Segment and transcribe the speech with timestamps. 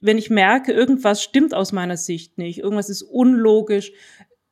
[0.00, 3.92] Wenn ich merke, irgendwas stimmt aus meiner Sicht nicht, irgendwas ist unlogisch,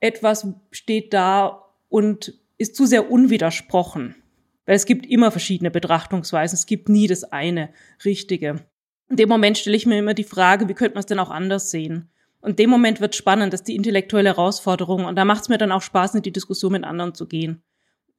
[0.01, 4.17] etwas steht da und ist zu sehr unwidersprochen.
[4.65, 7.71] Weil es gibt immer verschiedene Betrachtungsweisen, es gibt nie das eine
[8.05, 8.67] Richtige.
[9.09, 11.31] In dem Moment stelle ich mir immer die Frage, wie könnte man es denn auch
[11.31, 12.11] anders sehen?
[12.41, 15.05] Und in dem Moment wird spannend, das ist die intellektuelle Herausforderung.
[15.05, 17.63] Und da macht es mir dann auch Spaß, in die Diskussion mit anderen zu gehen.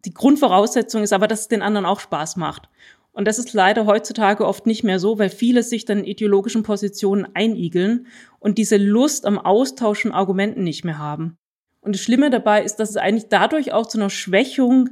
[0.05, 2.69] Die Grundvoraussetzung ist aber, dass es den anderen auch Spaß macht.
[3.17, 6.61] Und das ist leider heutzutage oft nicht mehr so, weil viele sich dann in ideologischen
[6.61, 8.05] Positionen einigeln
[8.37, 11.35] und diese Lust am Austausch von Argumenten nicht mehr haben.
[11.81, 14.91] Und das Schlimme dabei ist, dass es eigentlich dadurch auch zu einer Schwächung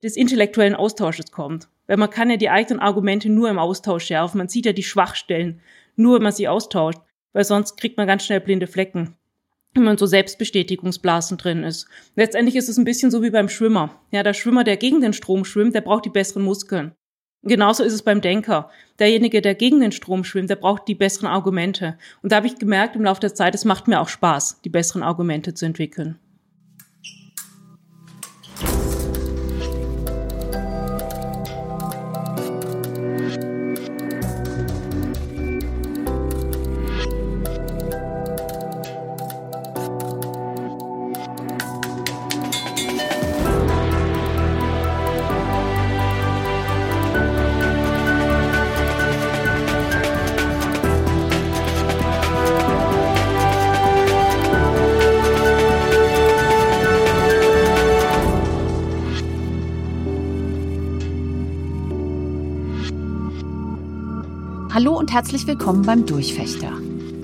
[0.00, 1.68] des intellektuellen Austausches kommt.
[1.88, 4.38] Weil man kann ja die eigenen Argumente nur im Austausch schärfen.
[4.38, 5.60] Man sieht ja die Schwachstellen,
[5.96, 7.00] nur wenn man sie austauscht.
[7.32, 9.16] Weil sonst kriegt man ganz schnell blinde Flecken
[9.74, 11.86] wenn man so Selbstbestätigungsblasen drin ist.
[12.16, 14.00] Letztendlich ist es ein bisschen so wie beim Schwimmer.
[14.10, 16.92] Ja, der Schwimmer, der gegen den Strom schwimmt, der braucht die besseren Muskeln.
[17.42, 18.70] Genauso ist es beim Denker.
[18.98, 21.96] Derjenige, der gegen den Strom schwimmt, der braucht die besseren Argumente.
[22.22, 24.68] Und da habe ich gemerkt im Laufe der Zeit, es macht mir auch Spaß, die
[24.68, 26.18] besseren Argumente zu entwickeln.
[65.10, 66.72] Und herzlich willkommen beim Durchfechter.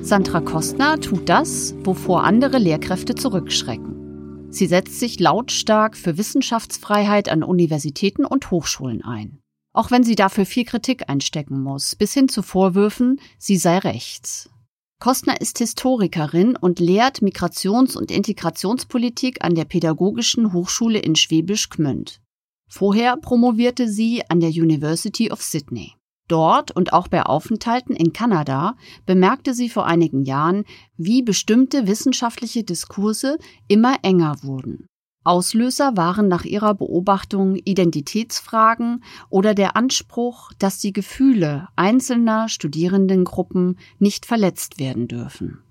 [0.02, 4.48] Sandra Kostner tut das, wovor andere Lehrkräfte zurückschrecken.
[4.50, 9.38] Sie setzt sich lautstark für Wissenschaftsfreiheit an Universitäten und Hochschulen ein.
[9.72, 14.50] Auch wenn sie dafür viel Kritik einstecken muss, bis hin zu Vorwürfen, sie sei rechts.
[14.98, 22.20] Kostner ist Historikerin und lehrt Migrations- und Integrationspolitik an der Pädagogischen Hochschule in Schwäbisch Gmünd.
[22.69, 25.95] Vorher promovierte sie an der University of Sydney.
[26.28, 30.64] Dort und auch bei Aufenthalten in Kanada bemerkte sie vor einigen Jahren,
[30.97, 33.38] wie bestimmte wissenschaftliche Diskurse
[33.69, 34.87] immer enger wurden.
[35.22, 44.25] Auslöser waren nach ihrer Beobachtung Identitätsfragen oder der Anspruch, dass die Gefühle einzelner Studierendengruppen nicht
[44.25, 45.66] verletzt werden dürfen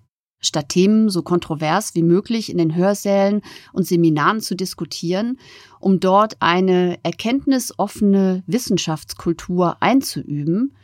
[0.46, 3.42] statt Themen so kontrovers wie möglich in den Hörsälen
[3.74, 5.40] und Seminaren zu diskutieren,
[5.80, 10.76] um dort eine erkenntnisoffene Wissenschaftskultur einzuüben,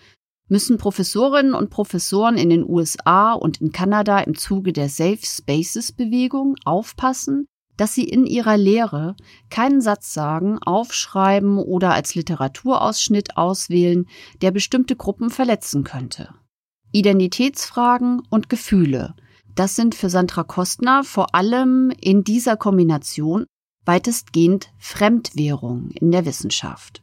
[0.48, 5.94] müssen Professorinnen und Professoren in den USA und in Kanada im Zuge der Safe Spaces
[5.94, 9.16] Bewegung aufpassen, dass sie in ihrer Lehre
[9.50, 14.08] keinen Satz sagen, aufschreiben oder als Literaturausschnitt auswählen,
[14.42, 16.34] der bestimmte Gruppen verletzen könnte.
[16.92, 19.16] Identitätsfragen und Gefühle
[19.56, 23.46] das sind für Sandra Kostner vor allem in dieser Kombination
[23.86, 27.02] weitestgehend Fremdwährungen in der Wissenschaft.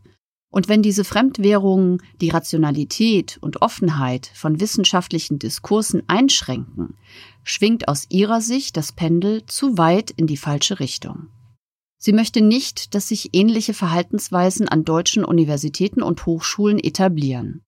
[0.50, 6.96] Und wenn diese Fremdwährungen die Rationalität und Offenheit von wissenschaftlichen Diskursen einschränken,
[7.42, 11.28] schwingt aus ihrer Sicht das Pendel zu weit in die falsche Richtung.
[11.98, 17.62] Sie möchte nicht, dass sich ähnliche Verhaltensweisen an deutschen Universitäten und Hochschulen etablieren.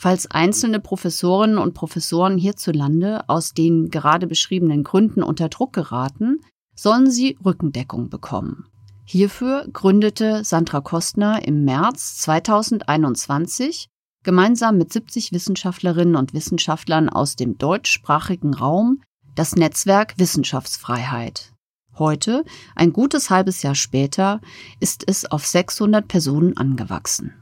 [0.00, 6.38] Falls einzelne Professorinnen und Professoren hierzulande aus den gerade beschriebenen Gründen unter Druck geraten,
[6.76, 8.68] sollen sie Rückendeckung bekommen.
[9.04, 13.88] Hierfür gründete Sandra Kostner im März 2021
[14.22, 19.02] gemeinsam mit 70 Wissenschaftlerinnen und Wissenschaftlern aus dem deutschsprachigen Raum
[19.34, 21.54] das Netzwerk Wissenschaftsfreiheit.
[21.98, 22.44] Heute,
[22.76, 24.40] ein gutes halbes Jahr später,
[24.78, 27.34] ist es auf 600 Personen angewachsen.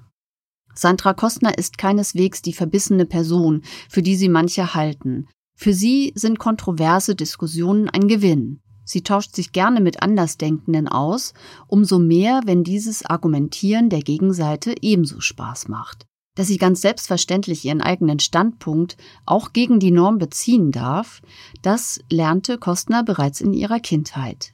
[0.78, 5.26] Sandra Kostner ist keineswegs die verbissene Person, für die sie manche halten.
[5.56, 8.60] Für sie sind kontroverse Diskussionen ein Gewinn.
[8.84, 11.32] Sie tauscht sich gerne mit Andersdenkenden aus,
[11.66, 16.06] umso mehr, wenn dieses Argumentieren der Gegenseite ebenso Spaß macht.
[16.36, 21.22] Dass sie ganz selbstverständlich ihren eigenen Standpunkt auch gegen die Norm beziehen darf,
[21.62, 24.52] das lernte Kostner bereits in ihrer Kindheit.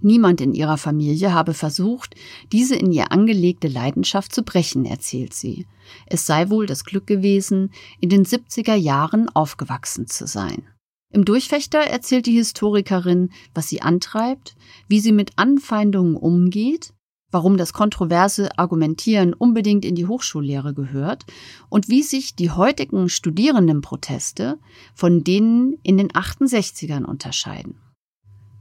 [0.00, 2.14] Niemand in ihrer Familie habe versucht,
[2.52, 5.66] diese in ihr angelegte Leidenschaft zu brechen, erzählt sie.
[6.06, 10.68] Es sei wohl das Glück gewesen, in den 70er Jahren aufgewachsen zu sein.
[11.10, 14.56] Im Durchfechter erzählt die Historikerin, was sie antreibt,
[14.88, 16.92] wie sie mit Anfeindungen umgeht,
[17.30, 21.24] warum das kontroverse Argumentieren unbedingt in die Hochschullehre gehört
[21.70, 24.58] und wie sich die heutigen Studierendenproteste
[24.94, 27.80] von denen in den 68ern unterscheiden.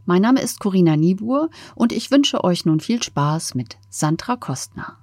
[0.09, 4.97] Mein Name ist Corinna Niebuhr und ich wünsche euch nun viel Spaß mit Sandra Kostner.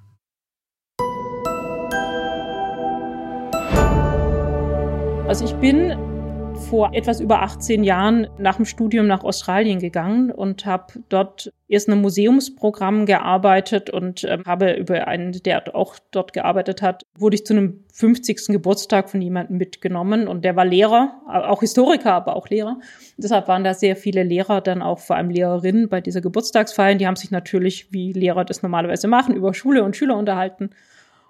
[5.28, 6.13] Also ich bin
[6.56, 11.88] vor etwas über 18 Jahren nach dem Studium nach Australien gegangen und habe dort erst
[11.88, 17.36] in einem Museumsprogramm gearbeitet und äh, habe über einen, der auch dort gearbeitet hat, wurde
[17.36, 18.46] ich zu einem 50.
[18.48, 22.78] Geburtstag von jemandem mitgenommen und der war Lehrer, auch Historiker, aber auch Lehrer.
[23.16, 26.94] Deshalb waren da sehr viele Lehrer, dann auch vor allem Lehrerinnen bei dieser Geburtstagsfeier.
[26.94, 30.70] Die haben sich natürlich, wie Lehrer das normalerweise machen, über Schule und Schüler unterhalten.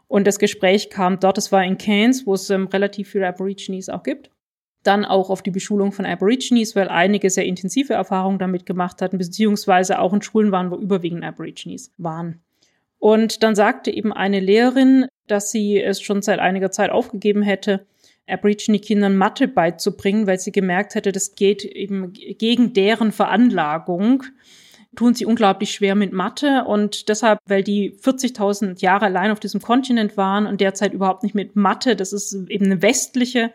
[0.06, 3.88] Und das Gespräch kam dort, es war in Cairns, wo es ähm, relativ viele Aborigines
[3.88, 4.30] auch gibt
[4.86, 9.18] dann auch auf die Beschulung von Aborigines, weil einige sehr intensive Erfahrungen damit gemacht hatten,
[9.18, 12.40] beziehungsweise auch in Schulen waren, wo überwiegend Aborigines waren.
[12.98, 17.86] Und dann sagte eben eine Lehrerin, dass sie es schon seit einiger Zeit aufgegeben hätte,
[18.26, 24.22] Aborigine-Kindern Mathe beizubringen, weil sie gemerkt hätte, das geht eben gegen deren Veranlagung
[24.94, 29.60] tun sie unglaublich schwer mit Mathe und deshalb, weil die 40.000 Jahre allein auf diesem
[29.60, 33.52] Kontinent waren und derzeit überhaupt nicht mit Mathe, das ist eben eine westliche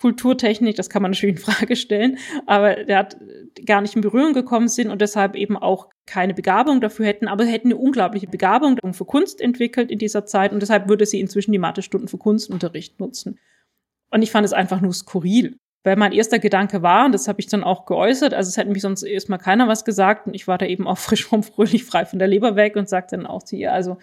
[0.00, 3.18] Kulturtechnik, das kann man natürlich in Frage stellen, aber der hat
[3.66, 7.44] gar nicht in Berührung gekommen sind und deshalb eben auch keine Begabung dafür hätten, aber
[7.44, 11.52] hätten eine unglaubliche Begabung für Kunst entwickelt in dieser Zeit und deshalb würde sie inzwischen
[11.52, 13.38] die Mathestunden für Kunstunterricht nutzen.
[14.10, 15.56] Und ich fand es einfach nur skurril.
[15.82, 18.68] Weil mein erster Gedanke war, und das habe ich dann auch geäußert, also es hätte
[18.68, 21.84] mich sonst erstmal keiner was gesagt und ich war da eben auch frisch vom Fröhlich
[21.84, 23.96] frei von der Leber weg und sagte dann auch zu ihr, also,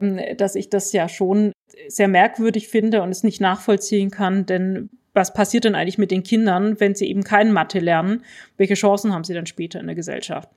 [0.00, 1.52] ähm, dass ich das ja schon
[1.88, 6.22] sehr merkwürdig finde und es nicht nachvollziehen kann, denn was passiert denn eigentlich mit den
[6.22, 8.24] Kindern, wenn sie eben kein Mathe lernen?
[8.56, 10.48] Welche Chancen haben sie dann später in der Gesellschaft?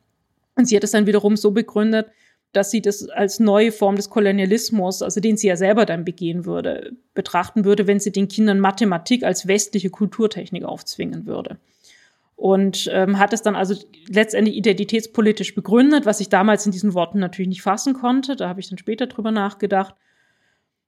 [0.55, 2.07] Und sie hat es dann wiederum so begründet,
[2.53, 6.45] dass sie das als neue Form des Kolonialismus, also den sie ja selber dann begehen
[6.45, 11.57] würde, betrachten würde, wenn sie den Kindern Mathematik als westliche Kulturtechnik aufzwingen würde.
[12.37, 13.75] Und ähm, hat es dann also
[14.07, 18.35] letztendlich identitätspolitisch begründet, was ich damals in diesen Worten natürlich nicht fassen konnte.
[18.35, 19.95] Da habe ich dann später drüber nachgedacht.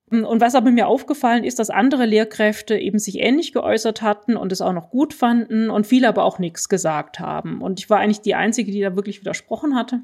[0.09, 4.53] Und was aber mir aufgefallen ist, dass andere Lehrkräfte eben sich ähnlich geäußert hatten und
[4.53, 7.61] es auch noch gut fanden und viele aber auch nichts gesagt haben.
[7.61, 9.99] Und ich war eigentlich die Einzige, die da wirklich widersprochen hatte.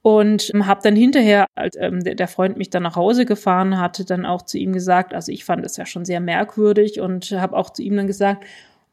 [0.00, 4.24] Und habe dann hinterher, als ähm, der Freund mich dann nach Hause gefahren hatte, dann
[4.24, 7.70] auch zu ihm gesagt, also ich fand es ja schon sehr merkwürdig und habe auch
[7.70, 8.44] zu ihm dann gesagt,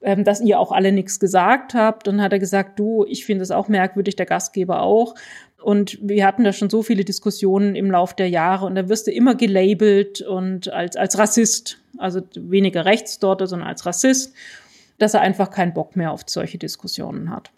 [0.01, 2.09] ähm, dass ihr auch alle nichts gesagt habt.
[2.09, 5.15] Und hat er gesagt, du, ich finde es auch merkwürdig, der Gastgeber auch.
[5.63, 9.07] Und wir hatten da schon so viele Diskussionen im Lauf der Jahre und da wirst
[9.07, 14.33] du immer gelabelt und als, als Rassist, also weniger rechts dort, sondern als Rassist,
[14.99, 17.51] dass er einfach keinen Bock mehr auf solche Diskussionen hat.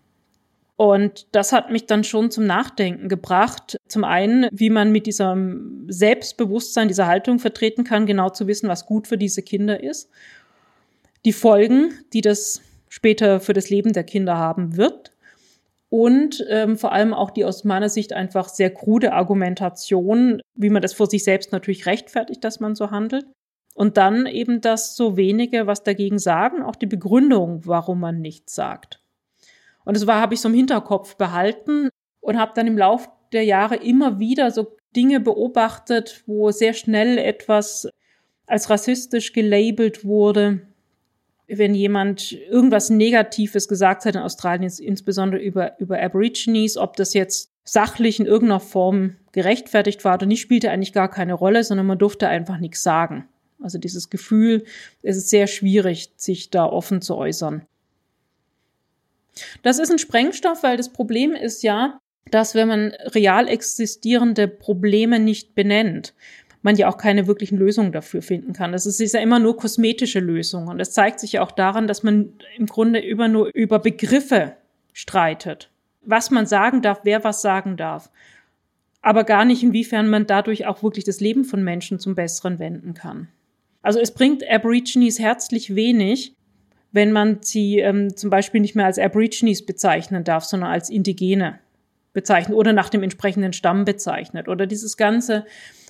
[0.77, 3.77] Und das hat mich dann schon zum Nachdenken gebracht.
[3.87, 8.85] Zum einen, wie man mit diesem Selbstbewusstsein, dieser Haltung vertreten kann, genau zu wissen, was
[8.85, 10.09] gut für diese Kinder ist.
[11.23, 15.14] Die Folgen, die das später für das Leben der Kinder haben wird
[15.89, 20.81] und ähm, vor allem auch die aus meiner Sicht einfach sehr krude Argumentation, wie man
[20.81, 23.25] das vor sich selbst natürlich rechtfertigt, dass man so handelt.
[23.75, 28.55] Und dann eben das so wenige, was dagegen sagen, auch die Begründung, warum man nichts
[28.55, 29.01] sagt.
[29.83, 31.89] Und das war, habe ich so im Hinterkopf behalten
[32.21, 37.17] und habe dann im Lauf der Jahre immer wieder so Dinge beobachtet, wo sehr schnell
[37.17, 37.89] etwas
[38.47, 40.61] als rassistisch gelabelt wurde,
[41.47, 47.51] wenn jemand irgendwas Negatives gesagt hat in Australien, insbesondere über, über Aborigines, ob das jetzt
[47.63, 51.97] sachlich in irgendeiner Form gerechtfertigt war oder nicht, spielte eigentlich gar keine Rolle, sondern man
[51.97, 53.27] durfte einfach nichts sagen.
[53.61, 54.63] Also dieses Gefühl,
[55.01, 57.65] es ist sehr schwierig, sich da offen zu äußern.
[59.63, 61.99] Das ist ein Sprengstoff, weil das Problem ist ja,
[62.31, 66.13] dass wenn man real existierende Probleme nicht benennt,
[66.65, 68.71] man ja auch keine wirklichen Lösungen dafür finden kann.
[68.71, 70.67] Das ist, ist ja immer nur kosmetische Lösungen.
[70.67, 74.53] Und das zeigt sich ja auch daran, dass man im Grunde immer nur über Begriffe
[74.91, 75.69] streitet.
[76.01, 78.09] Was man sagen darf, wer was sagen darf.
[79.03, 82.95] Aber gar nicht, inwiefern man dadurch auch wirklich das Leben von Menschen zum Besseren wenden
[82.95, 83.27] kann.
[83.83, 86.33] Also es bringt Aborigines herzlich wenig,
[86.91, 91.59] wenn man sie ähm, zum Beispiel nicht mehr als Aborigines bezeichnen darf, sondern als Indigene
[92.13, 94.47] bezeichnet oder nach dem entsprechenden Stamm bezeichnet.
[94.47, 95.45] Oder dieses ganze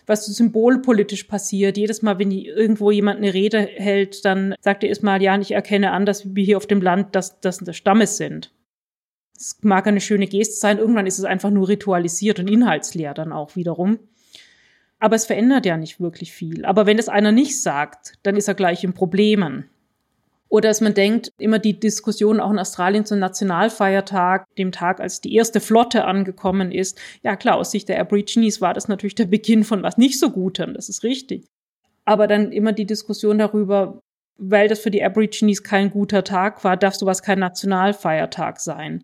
[0.05, 1.77] was symbolpolitisch passiert.
[1.77, 5.91] Jedes Mal, wenn irgendwo jemand eine Rede hält, dann sagt er erstmal, ja, ich erkenne
[5.91, 8.51] an, dass wir hier auf dem Land das, das des Stammes sind.
[9.37, 13.33] Es mag eine schöne Geste sein, irgendwann ist es einfach nur ritualisiert und inhaltsleer dann
[13.33, 13.99] auch wiederum.
[14.99, 16.65] Aber es verändert ja nicht wirklich viel.
[16.65, 19.69] Aber wenn es einer nicht sagt, dann ist er gleich in Problemen.
[20.55, 25.19] Oder dass man denkt, immer die Diskussion auch in Australien zum Nationalfeiertag, dem Tag, als
[25.19, 26.97] die erste Flotte angekommen ist.
[27.23, 30.29] Ja klar, aus Sicht der Aborigines war das natürlich der Beginn von was nicht so
[30.29, 31.45] Gutem, das ist richtig.
[32.05, 33.99] Aber dann immer die Diskussion darüber,
[34.37, 39.01] weil das für die Aborigines kein guter Tag war, darf sowas kein Nationalfeiertag sein.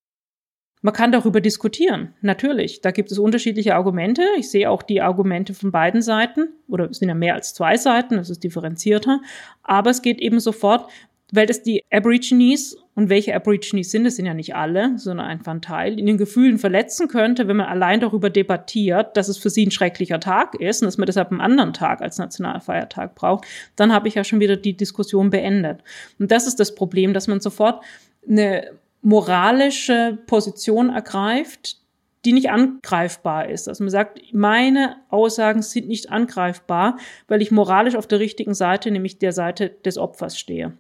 [0.83, 2.79] Man kann darüber diskutieren, natürlich.
[2.79, 4.23] Da gibt es unterschiedliche Argumente.
[4.37, 7.75] Ich sehe auch die Argumente von beiden Seiten, oder es sind ja mehr als zwei
[7.75, 9.19] Seiten, das ist differenzierter.
[9.61, 10.89] Aber es geht eben sofort,
[11.31, 15.53] weil das die Aborigines und welche Aborigines sind, das sind ja nicht alle, sondern einfach
[15.53, 19.49] ein Teil, in den Gefühlen verletzen könnte, wenn man allein darüber debattiert, dass es für
[19.49, 23.45] sie ein schrecklicher Tag ist und dass man deshalb einen anderen Tag als Nationalfeiertag braucht,
[23.77, 25.79] dann habe ich ja schon wieder die Diskussion beendet.
[26.19, 27.81] Und das ist das Problem, dass man sofort
[28.27, 28.71] eine
[29.01, 31.77] moralische Position ergreift,
[32.25, 33.67] die nicht angreifbar ist.
[33.67, 36.97] Also man sagt, meine Aussagen sind nicht angreifbar,
[37.27, 40.73] weil ich moralisch auf der richtigen Seite, nämlich der Seite des Opfers stehe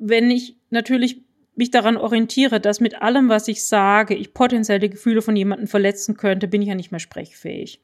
[0.00, 1.22] wenn ich natürlich
[1.54, 6.16] mich daran orientiere, dass mit allem, was ich sage, ich potenzielle Gefühle von jemandem verletzen
[6.16, 7.80] könnte, bin ich ja nicht mehr sprechfähig.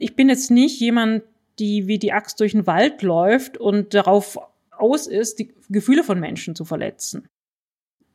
[0.00, 1.22] Ich bin jetzt nicht jemand,
[1.58, 4.38] die wie die Axt durch den Wald läuft und darauf
[4.70, 7.28] aus ist, die Gefühle von Menschen zu verletzen.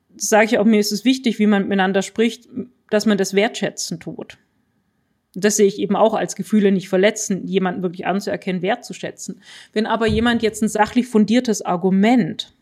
[0.09, 2.47] Das sage ich auch, mir ist es wichtig, wie man miteinander spricht,
[2.89, 4.37] dass man das wertschätzen tut.
[5.35, 9.41] Das sehe ich eben auch als Gefühle nicht verletzen, jemanden wirklich anzuerkennen, wertzuschätzen.
[9.73, 12.53] Wenn aber jemand jetzt ein sachlich fundiertes Argument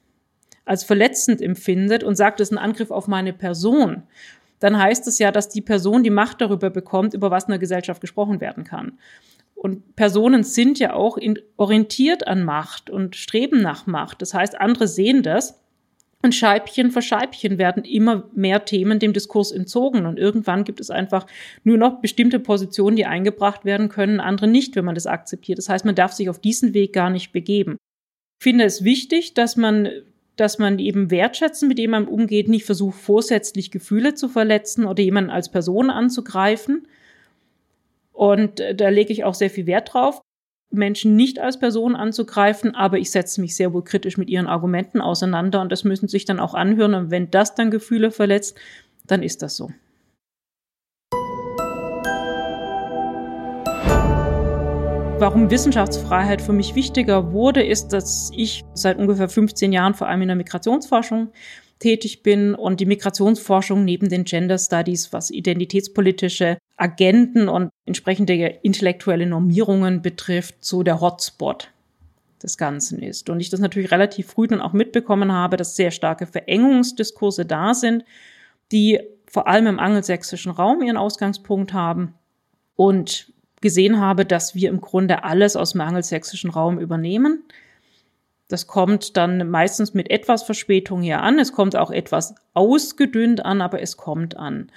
[0.66, 4.04] als verletzend empfindet und sagt, es ist ein Angriff auf meine Person,
[4.60, 7.60] dann heißt es ja, dass die Person die Macht darüber bekommt, über was in der
[7.60, 9.00] Gesellschaft gesprochen werden kann.
[9.56, 11.18] Und Personen sind ja auch
[11.58, 14.22] orientiert an Macht und streben nach Macht.
[14.22, 15.62] Das heißt, andere sehen das
[16.24, 20.06] und Scheibchen für Scheibchen werden immer mehr Themen dem Diskurs entzogen.
[20.06, 21.26] Und irgendwann gibt es einfach
[21.64, 25.58] nur noch bestimmte Positionen, die eingebracht werden können, andere nicht, wenn man das akzeptiert.
[25.58, 27.78] Das heißt, man darf sich auf diesen Weg gar nicht begeben.
[28.40, 29.90] Ich finde es wichtig, dass man
[30.42, 35.04] dass man eben wertschätzen, mit dem man umgeht, nicht versucht, vorsätzlich Gefühle zu verletzen oder
[35.04, 36.88] jemanden als Person anzugreifen.
[38.12, 40.20] Und äh, da lege ich auch sehr viel Wert drauf,
[40.72, 45.00] Menschen nicht als Person anzugreifen, aber ich setze mich sehr wohl kritisch mit ihren Argumenten
[45.00, 46.96] auseinander und das müssen sich dann auch anhören.
[46.96, 48.58] Und wenn das dann Gefühle verletzt,
[49.06, 49.70] dann ist das so.
[55.22, 60.24] Warum Wissenschaftsfreiheit für mich wichtiger wurde, ist, dass ich seit ungefähr 15 Jahren vor allem
[60.24, 61.32] in der Migrationsforschung
[61.78, 69.28] tätig bin und die Migrationsforschung neben den Gender Studies, was identitätspolitische Agenten und entsprechende intellektuelle
[69.28, 71.70] Normierungen betrifft, so der Hotspot
[72.42, 73.30] des Ganzen ist.
[73.30, 77.76] Und ich das natürlich relativ früh dann auch mitbekommen habe, dass sehr starke Verengungsdiskurse da
[77.76, 78.06] sind,
[78.72, 82.16] die vor allem im angelsächsischen Raum ihren Ausgangspunkt haben
[82.76, 83.32] und
[83.62, 87.44] gesehen habe, dass wir im Grunde alles aus dem angelsächsischen Raum übernehmen.
[88.48, 91.40] Das kommt dann meistens mit etwas Verspätung hier an.
[91.40, 94.70] Es kommt auch etwas ausgedünnt an, aber es kommt an.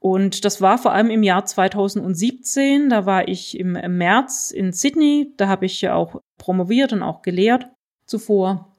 [0.00, 2.90] Und das war vor allem im Jahr 2017.
[2.90, 5.32] Da war ich im März in Sydney.
[5.36, 7.68] Da habe ich ja auch promoviert und auch gelehrt
[8.06, 8.72] zuvor.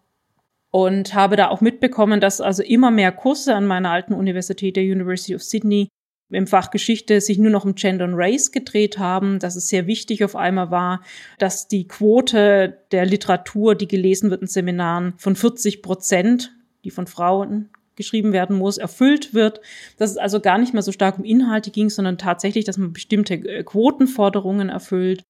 [0.72, 4.84] Und habe da auch mitbekommen, dass also immer mehr Kurse an meiner alten Universität, der
[4.84, 5.88] University of Sydney,
[6.30, 9.88] im Fach Geschichte sich nur noch um Gender und Race gedreht haben, dass es sehr
[9.88, 11.02] wichtig auf einmal war,
[11.38, 16.54] dass die Quote der Literatur, die gelesen wird in Seminaren, von 40 Prozent,
[16.84, 19.62] die von Frauen geschrieben werden muss, erfüllt wird,
[19.98, 22.94] dass es also gar nicht mehr so stark um Inhalte ging, sondern tatsächlich, dass man
[22.94, 25.24] bestimmte äh, Quotenforderungen erfüllt.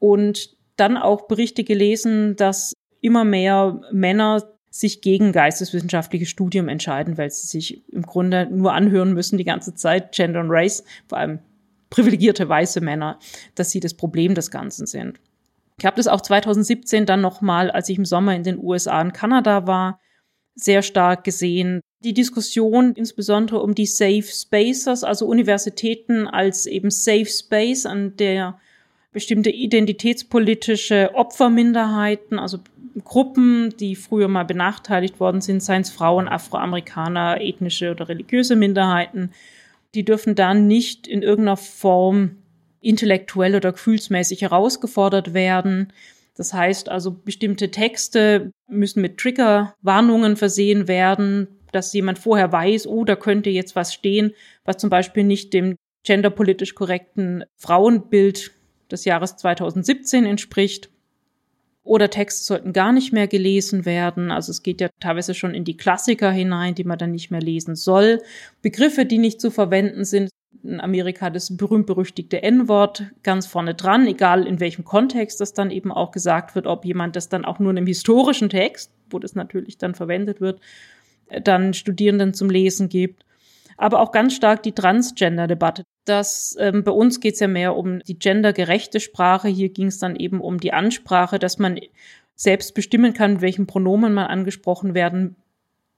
[0.00, 7.30] Und dann auch Berichte gelesen, dass immer mehr Männer sich gegen geisteswissenschaftliches Studium entscheiden, weil
[7.30, 11.38] sie sich im Grunde nur anhören müssen die ganze Zeit, Gender und Race, vor allem
[11.90, 13.20] privilegierte weiße Männer,
[13.54, 15.20] dass sie das Problem des Ganzen sind.
[15.78, 19.14] Ich habe das auch 2017 dann nochmal, als ich im Sommer in den USA und
[19.14, 20.00] Kanada war,
[20.56, 21.80] sehr stark gesehen.
[22.00, 28.58] Die Diskussion insbesondere um die Safe Spaces, also Universitäten als eben Safe Space, an der
[29.12, 32.58] bestimmte identitätspolitische Opferminderheiten, also
[33.02, 39.30] Gruppen, die früher mal benachteiligt worden sind, seien es Frauen, Afroamerikaner, ethnische oder religiöse Minderheiten,
[39.94, 42.36] die dürfen dann nicht in irgendeiner Form
[42.80, 45.92] intellektuell oder gefühlsmäßig herausgefordert werden.
[46.36, 53.04] Das heißt also, bestimmte Texte müssen mit Triggerwarnungen versehen werden, dass jemand vorher weiß, oh,
[53.04, 54.32] da könnte jetzt was stehen,
[54.64, 58.52] was zum Beispiel nicht dem genderpolitisch korrekten Frauenbild
[58.90, 60.90] des Jahres 2017 entspricht.
[61.84, 64.30] Oder Texte sollten gar nicht mehr gelesen werden.
[64.30, 67.42] Also es geht ja teilweise schon in die Klassiker hinein, die man dann nicht mehr
[67.42, 68.22] lesen soll.
[68.62, 70.30] Begriffe, die nicht zu verwenden sind.
[70.62, 75.92] In Amerika das berühmt-berüchtigte N-Wort ganz vorne dran, egal in welchem Kontext das dann eben
[75.92, 79.34] auch gesagt wird, ob jemand das dann auch nur in einem historischen Text, wo das
[79.34, 80.60] natürlich dann verwendet wird,
[81.42, 83.23] dann Studierenden zum Lesen gibt
[83.76, 85.84] aber auch ganz stark die Transgender-Debatte.
[86.04, 89.48] Das ähm, bei uns geht es ja mehr um die gendergerechte Sprache.
[89.48, 91.78] Hier ging es dann eben um die Ansprache, dass man
[92.34, 95.36] selbst bestimmen kann, mit welchem Pronomen man angesprochen werden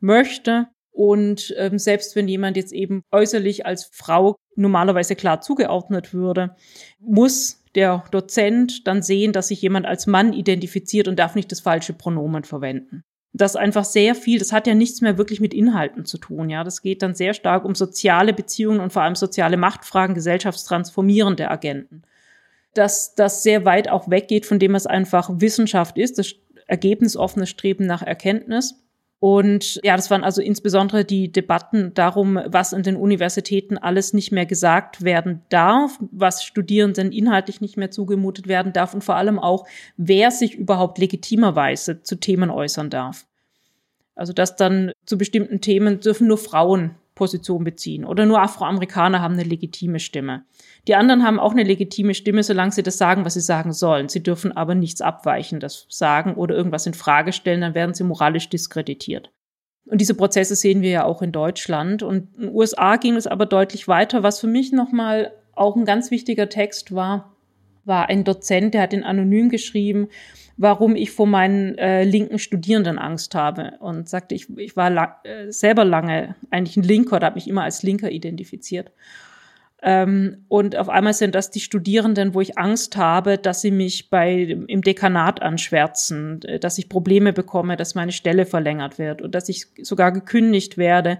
[0.01, 0.69] möchte.
[0.93, 6.57] Und ähm, selbst wenn jemand jetzt eben äußerlich als Frau normalerweise klar zugeordnet würde,
[6.99, 11.61] muss der Dozent dann sehen, dass sich jemand als Mann identifiziert und darf nicht das
[11.61, 13.03] falsche Pronomen verwenden.
[13.37, 16.65] Das einfach sehr viel, das hat ja nichts mehr wirklich mit Inhalten zu tun, ja.
[16.65, 22.03] Das geht dann sehr stark um soziale Beziehungen und vor allem soziale Machtfragen, gesellschaftstransformierende Agenten.
[22.75, 26.35] Dass das sehr weit auch weggeht von dem, was einfach Wissenschaft ist, das
[26.67, 28.75] ergebnisoffene Streben nach Erkenntnis.
[29.19, 34.31] Und ja, das waren also insbesondere die Debatten darum, was in den Universitäten alles nicht
[34.31, 39.39] mehr gesagt werden darf, was Studierenden inhaltlich nicht mehr zugemutet werden darf und vor allem
[39.39, 43.27] auch, wer sich überhaupt legitimerweise zu Themen äußern darf.
[44.15, 49.35] Also dass dann zu bestimmten Themen dürfen nur Frauen Position beziehen oder nur Afroamerikaner haben
[49.35, 50.45] eine legitime Stimme.
[50.87, 54.09] Die anderen haben auch eine legitime Stimme, solange sie das sagen, was sie sagen sollen.
[54.09, 58.49] Sie dürfen aber nichts Abweichendes sagen oder irgendwas in Frage stellen, dann werden sie moralisch
[58.49, 59.33] diskreditiert.
[59.87, 62.03] Und diese Prozesse sehen wir ja auch in Deutschland.
[62.03, 64.23] Und in den USA ging es aber deutlich weiter.
[64.23, 67.37] Was für mich nochmal auch ein ganz wichtiger Text war,
[67.85, 70.09] war ein Dozent, der hat in Anonym geschrieben,
[70.57, 73.73] warum ich vor meinen äh, linken Studierenden Angst habe.
[73.81, 77.49] Und sagte, ich, ich war lang, äh, selber lange eigentlich ein Linker oder habe mich
[77.49, 78.91] immer als Linker identifiziert.
[79.83, 84.09] Ähm, und auf einmal sind das die Studierenden, wo ich Angst habe, dass sie mich
[84.09, 89.35] bei, im Dekanat anschwärzen, äh, dass ich Probleme bekomme, dass meine Stelle verlängert wird und
[89.35, 91.19] dass ich sogar gekündigt werde,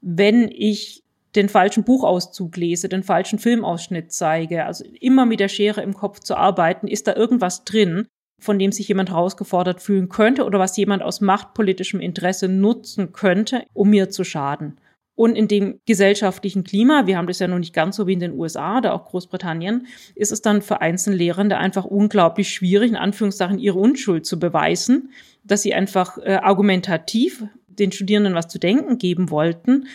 [0.00, 1.04] wenn ich
[1.36, 6.20] den falschen Buchauszug lese, den falschen Filmausschnitt zeige, also immer mit der Schere im Kopf
[6.20, 8.08] zu arbeiten, ist da irgendwas drin,
[8.40, 13.64] von dem sich jemand herausgefordert fühlen könnte oder was jemand aus machtpolitischem Interesse nutzen könnte,
[13.72, 14.80] um mir zu schaden.
[15.14, 18.20] Und in dem gesellschaftlichen Klima, wir haben das ja noch nicht ganz so wie in
[18.20, 23.58] den USA oder auch Großbritannien, ist es dann für Einzellehrende einfach unglaublich schwierig, in Anführungszeichen
[23.58, 25.10] ihre Unschuld zu beweisen,
[25.44, 29.88] dass sie einfach äh, argumentativ den Studierenden was zu denken geben wollten.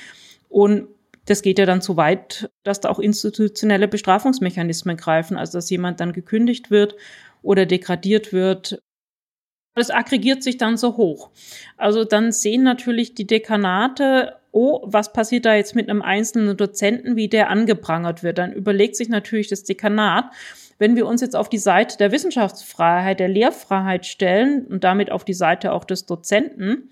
[0.47, 0.89] Und
[1.25, 6.01] das geht ja dann so weit, dass da auch institutionelle Bestrafungsmechanismen greifen, also dass jemand
[6.01, 6.95] dann gekündigt wird
[7.45, 8.81] oder degradiert wird.
[9.75, 11.31] Das aggregiert sich dann so hoch.
[11.77, 17.17] Also dann sehen natürlich die Dekanate, oh, was passiert da jetzt mit einem einzelnen Dozenten,
[17.17, 18.37] wie der angeprangert wird.
[18.37, 20.31] Dann überlegt sich natürlich das Dekanat,
[20.77, 25.25] wenn wir uns jetzt auf die Seite der Wissenschaftsfreiheit, der Lehrfreiheit stellen und damit auf
[25.25, 26.89] die Seite auch des Dozenten,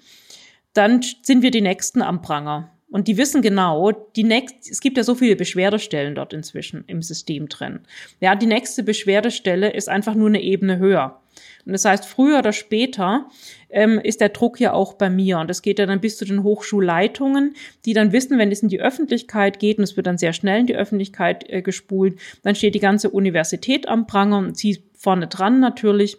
[0.74, 2.73] dann sind wir die Nächsten am Pranger.
[2.93, 7.01] Und die wissen genau, die nächste, es gibt ja so viele Beschwerdestellen dort inzwischen im
[7.01, 7.79] System drin.
[8.19, 11.19] Ja, die nächste Beschwerdestelle ist einfach nur eine Ebene höher.
[11.65, 13.25] Und das heißt, früher oder später
[13.71, 15.39] ähm, ist der Druck ja auch bei mir.
[15.39, 18.69] Und das geht ja dann bis zu den Hochschulleitungen, die dann wissen, wenn es in
[18.69, 22.53] die Öffentlichkeit geht, und es wird dann sehr schnell in die Öffentlichkeit äh, gespult, dann
[22.53, 26.17] steht die ganze Universität am Pranger und sie vorne dran natürlich.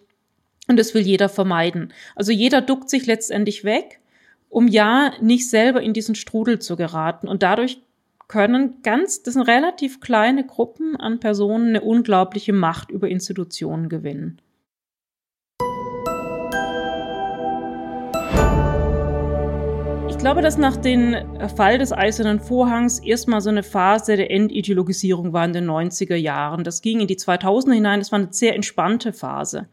[0.66, 1.92] Und das will jeder vermeiden.
[2.16, 4.00] Also jeder duckt sich letztendlich weg
[4.54, 7.26] um ja nicht selber in diesen Strudel zu geraten.
[7.26, 7.82] Und dadurch
[8.28, 14.40] können ganz, das sind relativ kleine Gruppen an Personen eine unglaubliche Macht über Institutionen gewinnen.
[20.08, 21.16] Ich glaube, dass nach dem
[21.56, 26.62] Fall des Eisernen Vorhangs erstmal so eine Phase der Entideologisierung war in den 90er Jahren.
[26.62, 27.98] Das ging in die 2000er hinein.
[27.98, 29.66] Das war eine sehr entspannte Phase.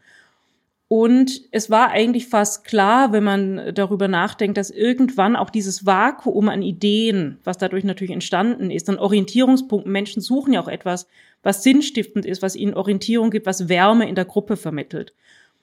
[0.94, 6.50] Und es war eigentlich fast klar, wenn man darüber nachdenkt, dass irgendwann auch dieses Vakuum
[6.50, 11.06] an Ideen, was dadurch natürlich entstanden ist, an Orientierungspunkten, Menschen suchen ja auch etwas,
[11.42, 15.14] was sinnstiftend ist, was ihnen Orientierung gibt, was Wärme in der Gruppe vermittelt,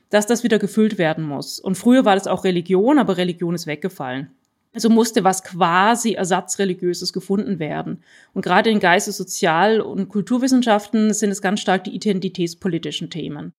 [0.09, 1.59] dass das wieder gefüllt werden muss.
[1.59, 4.31] Und früher war das auch Religion, aber Religion ist weggefallen.
[4.73, 8.01] Also musste was quasi ersatzreligiöses gefunden werden.
[8.33, 13.53] Und gerade in Geistes-, Sozial- und Kulturwissenschaften sind es ganz stark die identitätspolitischen Themen.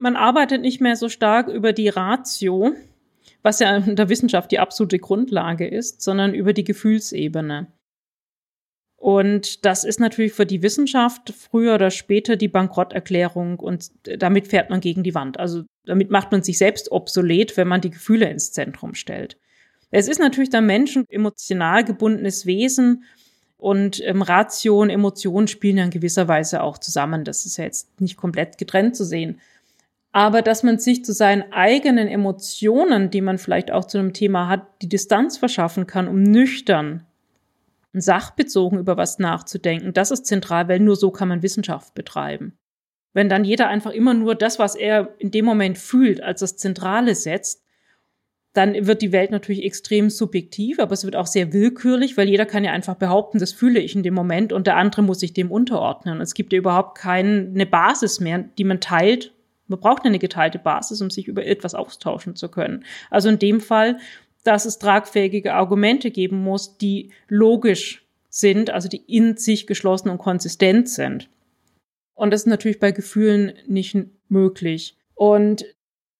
[0.00, 2.72] Man arbeitet nicht mehr so stark über die Ratio,
[3.42, 7.66] was ja in der Wissenschaft die absolute Grundlage ist, sondern über die Gefühlsebene.
[8.96, 14.70] Und das ist natürlich für die Wissenschaft früher oder später die Bankrotterklärung und damit fährt
[14.70, 15.38] man gegen die Wand.
[15.38, 19.38] Also damit macht man sich selbst obsolet, wenn man die Gefühle ins Zentrum stellt.
[19.90, 23.04] Es ist natürlich der Mensch ein emotional gebundenes Wesen
[23.58, 27.24] und ähm, Ratio und Emotionen spielen ja in gewisser Weise auch zusammen.
[27.24, 29.40] Das ist ja jetzt nicht komplett getrennt zu sehen
[30.12, 34.48] aber dass man sich zu seinen eigenen Emotionen, die man vielleicht auch zu einem Thema
[34.48, 37.06] hat, die Distanz verschaffen kann, um nüchtern
[37.92, 42.56] und sachbezogen über was nachzudenken, das ist zentral, weil nur so kann man Wissenschaft betreiben.
[43.12, 46.56] Wenn dann jeder einfach immer nur das, was er in dem Moment fühlt, als das
[46.56, 47.64] Zentrale setzt,
[48.52, 52.46] dann wird die Welt natürlich extrem subjektiv, aber es wird auch sehr willkürlich, weil jeder
[52.46, 55.32] kann ja einfach behaupten, das fühle ich in dem Moment und der andere muss sich
[55.32, 56.20] dem unterordnen.
[56.20, 59.32] Es gibt ja überhaupt keine Basis mehr, die man teilt
[59.70, 62.84] man braucht eine geteilte Basis, um sich über etwas austauschen zu können.
[63.08, 63.98] Also in dem Fall,
[64.44, 70.18] dass es tragfähige Argumente geben muss, die logisch sind, also die in sich geschlossen und
[70.18, 71.30] konsistent sind.
[72.14, 73.96] Und das ist natürlich bei Gefühlen nicht
[74.28, 74.96] möglich.
[75.14, 75.64] Und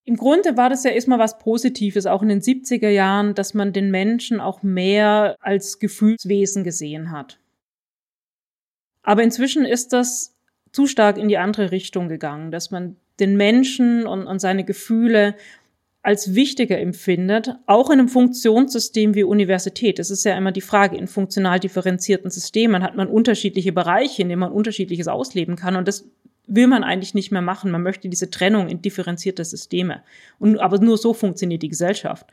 [0.04, 3.72] im Grunde war das ja erstmal was Positives, auch in den 70er Jahren, dass man
[3.72, 7.38] den Menschen auch mehr als Gefühlswesen gesehen hat.
[9.02, 10.36] Aber inzwischen ist das
[10.72, 15.34] zu stark in die andere Richtung gegangen, dass man den Menschen und, und seine Gefühle
[16.02, 19.98] als wichtiger empfindet, auch in einem Funktionssystem wie Universität.
[19.98, 24.30] Das ist ja immer die Frage, in funktional differenzierten Systemen hat man unterschiedliche Bereiche, in
[24.30, 25.76] denen man unterschiedliches ausleben kann.
[25.76, 26.06] Und das
[26.46, 27.70] will man eigentlich nicht mehr machen.
[27.70, 30.02] Man möchte diese Trennung in differenzierte Systeme.
[30.38, 32.26] Und, aber nur so funktioniert die Gesellschaft.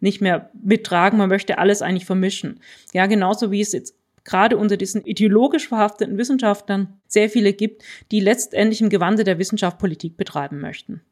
[0.00, 2.60] Nicht mehr mittragen, man möchte alles eigentlich vermischen.
[2.92, 8.20] Ja, genauso wie es jetzt gerade unter diesen ideologisch verhafteten Wissenschaftlern sehr viele gibt, die
[8.20, 11.02] letztendlich im Gewande der Wissenschaft Politik betreiben möchten.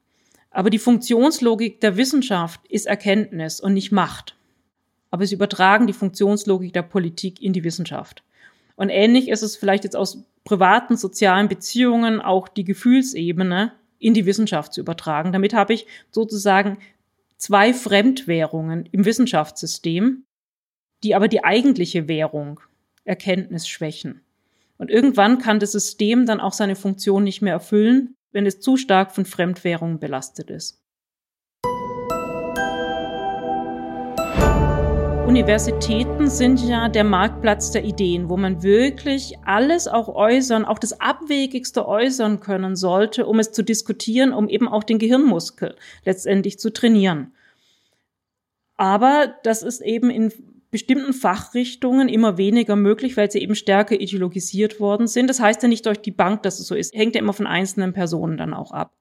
[0.50, 4.36] Aber die Funktionslogik der Wissenschaft ist Erkenntnis und nicht Macht.
[5.10, 8.22] Aber sie übertragen die Funktionslogik der Politik in die Wissenschaft.
[8.76, 14.26] Und ähnlich ist es vielleicht jetzt aus privaten sozialen Beziehungen auch die Gefühlsebene in die
[14.26, 15.32] Wissenschaft zu übertragen.
[15.32, 16.78] Damit habe ich sozusagen
[17.36, 20.24] zwei Fremdwährungen im Wissenschaftssystem,
[21.04, 22.60] die aber die eigentliche Währung
[23.04, 24.22] Erkenntnis schwächen.
[24.78, 28.76] Und irgendwann kann das System dann auch seine Funktion nicht mehr erfüllen, wenn es zu
[28.76, 30.82] stark von Fremdwährungen belastet ist.
[35.32, 41.00] Universitäten sind ja der Marktplatz der Ideen, wo man wirklich alles auch äußern, auch das
[41.00, 46.70] Abwegigste äußern können sollte, um es zu diskutieren, um eben auch den Gehirnmuskel letztendlich zu
[46.70, 47.32] trainieren.
[48.76, 50.32] Aber das ist eben in
[50.72, 55.28] bestimmten Fachrichtungen immer weniger möglich, weil sie eben stärker ideologisiert worden sind.
[55.28, 56.94] Das heißt ja nicht durch die Bank, dass es so ist.
[56.94, 58.96] Hängt ja immer von einzelnen Personen dann auch ab.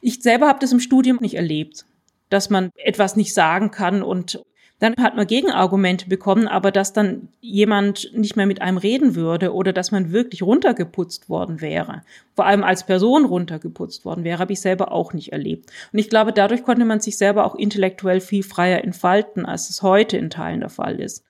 [0.00, 1.84] Ich selber habe das im Studium nicht erlebt,
[2.30, 4.42] dass man etwas nicht sagen kann und
[4.80, 9.52] dann hat man Gegenargumente bekommen, aber dass dann jemand nicht mehr mit einem reden würde
[9.52, 12.02] oder dass man wirklich runtergeputzt worden wäre,
[12.36, 15.70] vor allem als Person runtergeputzt worden wäre, habe ich selber auch nicht erlebt.
[15.92, 19.82] Und ich glaube, dadurch konnte man sich selber auch intellektuell viel freier entfalten, als es
[19.82, 21.24] heute in Teilen der Fall ist.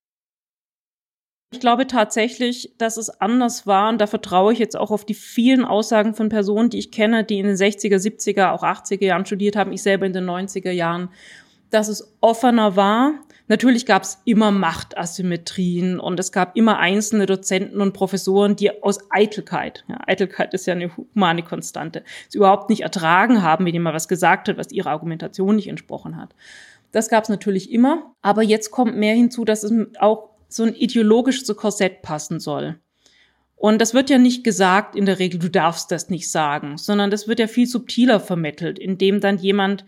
[1.50, 5.14] Ich glaube tatsächlich, dass es anders war und da vertraue ich jetzt auch auf die
[5.14, 9.24] vielen Aussagen von Personen, die ich kenne, die in den 60er, 70er, auch 80er Jahren
[9.24, 11.08] studiert haben, ich selber in den 90er Jahren,
[11.70, 13.14] dass es offener war,
[13.48, 18.98] Natürlich gab es immer Machtasymmetrien und es gab immer einzelne Dozenten und Professoren, die aus
[19.10, 23.96] Eitelkeit, ja, Eitelkeit ist ja eine humane Konstante, es überhaupt nicht ertragen haben, wenn jemand
[23.96, 26.34] was gesagt hat, was ihrer Argumentation nicht entsprochen hat.
[26.92, 30.74] Das gab es natürlich immer, aber jetzt kommt mehr hinzu, dass es auch so ein
[30.74, 32.78] ideologisches Korsett passen soll.
[33.56, 37.10] Und das wird ja nicht gesagt in der Regel, du darfst das nicht sagen, sondern
[37.10, 39.84] das wird ja viel subtiler vermittelt, indem dann jemand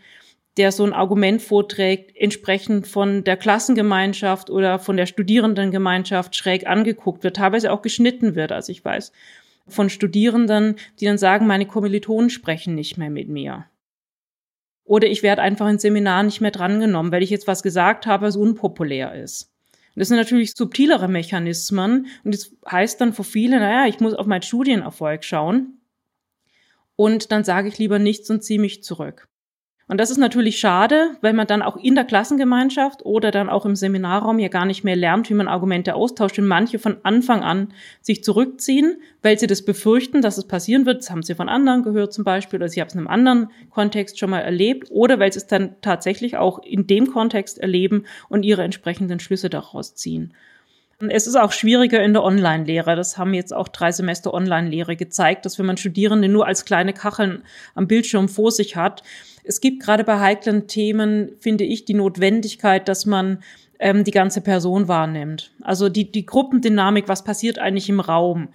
[0.56, 7.22] der so ein Argument vorträgt, entsprechend von der Klassengemeinschaft oder von der Studierendengemeinschaft schräg angeguckt
[7.22, 9.12] wird, teilweise auch geschnitten wird, als ich weiß,
[9.68, 13.66] von Studierenden, die dann sagen, meine Kommilitonen sprechen nicht mehr mit mir.
[14.84, 18.26] Oder ich werde einfach in Seminar nicht mehr drangenommen, weil ich jetzt was gesagt habe,
[18.26, 19.52] was unpopulär ist.
[19.94, 24.14] Und das sind natürlich subtilere Mechanismen und das heißt dann für viele, naja, ich muss
[24.14, 25.80] auf meinen Studienerfolg schauen
[26.96, 29.29] und dann sage ich lieber nichts und ziehe mich zurück.
[29.90, 33.66] Und das ist natürlich schade, weil man dann auch in der Klassengemeinschaft oder dann auch
[33.66, 37.42] im Seminarraum ja gar nicht mehr lernt, wie man Argumente austauscht und manche von Anfang
[37.42, 40.98] an sich zurückziehen, weil sie das befürchten, dass es passieren wird.
[40.98, 43.50] Das haben sie von anderen gehört zum Beispiel oder sie haben es in einem anderen
[43.70, 48.04] Kontext schon mal erlebt oder weil sie es dann tatsächlich auch in dem Kontext erleben
[48.28, 50.34] und ihre entsprechenden Schlüsse daraus ziehen.
[51.08, 52.94] Es ist auch schwieriger in der Online-Lehre.
[52.94, 56.92] Das haben jetzt auch drei Semester Online-Lehre gezeigt, dass wenn man Studierende nur als kleine
[56.92, 57.42] Kacheln
[57.74, 59.02] am Bildschirm vor sich hat,
[59.42, 63.42] es gibt gerade bei heiklen Themen, finde ich, die Notwendigkeit, dass man
[63.78, 65.52] ähm, die ganze Person wahrnimmt.
[65.62, 68.48] Also die, die Gruppendynamik, was passiert eigentlich im Raum?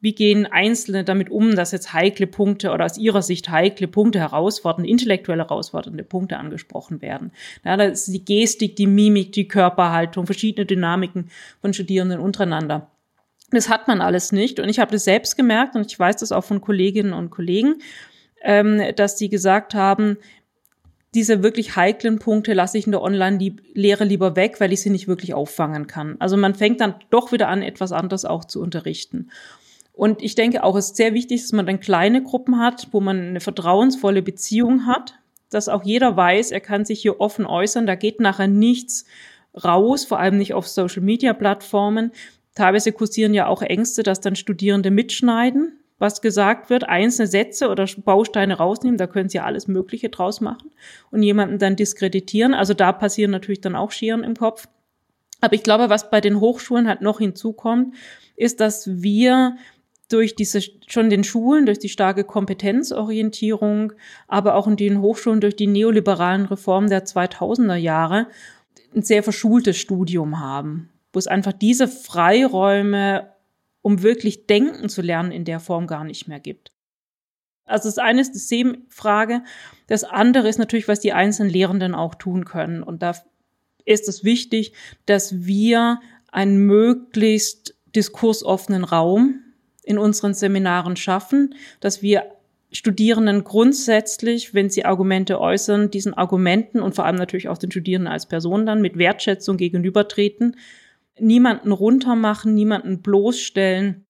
[0.00, 4.20] Wie gehen Einzelne damit um, dass jetzt heikle Punkte oder aus ihrer Sicht heikle Punkte
[4.20, 7.32] herausfordernde, intellektuell herausfordernde Punkte angesprochen werden?
[7.64, 11.30] Ja, da ist die Gestik, die Mimik, die Körperhaltung, verschiedene Dynamiken
[11.60, 12.90] von Studierenden untereinander.
[13.50, 14.60] Das hat man alles nicht.
[14.60, 17.76] Und ich habe das selbst gemerkt und ich weiß das auch von Kolleginnen und Kollegen
[18.46, 20.16] ähm, dass sie gesagt haben,
[21.14, 25.08] diese wirklich heiklen Punkte lasse ich in der Online-Lehre lieber weg, weil ich sie nicht
[25.08, 26.16] wirklich auffangen kann.
[26.18, 29.30] Also man fängt dann doch wieder an, etwas anderes auch zu unterrichten.
[29.96, 33.00] Und ich denke auch, es ist sehr wichtig, dass man dann kleine Gruppen hat, wo
[33.00, 35.14] man eine vertrauensvolle Beziehung hat,
[35.48, 39.06] dass auch jeder weiß, er kann sich hier offen äußern, da geht nachher nichts
[39.64, 42.12] raus, vor allem nicht auf Social-Media-Plattformen.
[42.54, 47.88] Teilweise kursieren ja auch Ängste, dass dann Studierende mitschneiden, was gesagt wird, einzelne Sätze oder
[48.04, 50.72] Bausteine rausnehmen, da können sie alles Mögliche draus machen
[51.10, 52.52] und jemanden dann diskreditieren.
[52.52, 54.68] Also da passieren natürlich dann auch Scheren im Kopf.
[55.40, 57.94] Aber ich glaube, was bei den Hochschulen halt noch hinzukommt,
[58.36, 59.56] ist, dass wir
[60.08, 63.92] durch diese schon den Schulen, durch die starke Kompetenzorientierung,
[64.28, 68.28] aber auch in den Hochschulen durch die neoliberalen Reformen der 2000er Jahre
[68.94, 73.32] ein sehr verschultes Studium haben, wo es einfach diese Freiräume,
[73.82, 76.72] um wirklich denken zu lernen, in der Form gar nicht mehr gibt.
[77.64, 79.42] Also das eine ist die Systemfrage,
[79.88, 82.84] das andere ist natürlich, was die einzelnen Lehrenden auch tun können.
[82.84, 83.16] Und da
[83.84, 84.72] ist es wichtig,
[85.04, 89.42] dass wir einen möglichst diskursoffenen Raum
[89.86, 92.24] in unseren Seminaren schaffen, dass wir
[92.72, 98.12] Studierenden grundsätzlich, wenn sie Argumente äußern, diesen Argumenten und vor allem natürlich auch den Studierenden
[98.12, 100.56] als Personen dann mit Wertschätzung gegenübertreten,
[101.18, 104.04] niemanden runtermachen, niemanden bloßstellen,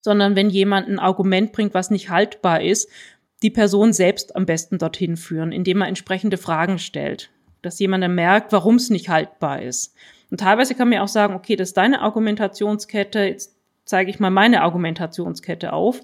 [0.00, 2.88] sondern wenn jemand ein Argument bringt, was nicht haltbar ist,
[3.42, 7.30] die Person selbst am besten dorthin führen, indem man entsprechende Fragen stellt,
[7.60, 9.94] dass jemand dann merkt, warum es nicht haltbar ist.
[10.30, 13.59] Und teilweise kann man ja auch sagen, okay, das ist deine Argumentationskette, jetzt
[13.90, 16.00] zeige ich mal meine Argumentationskette auf.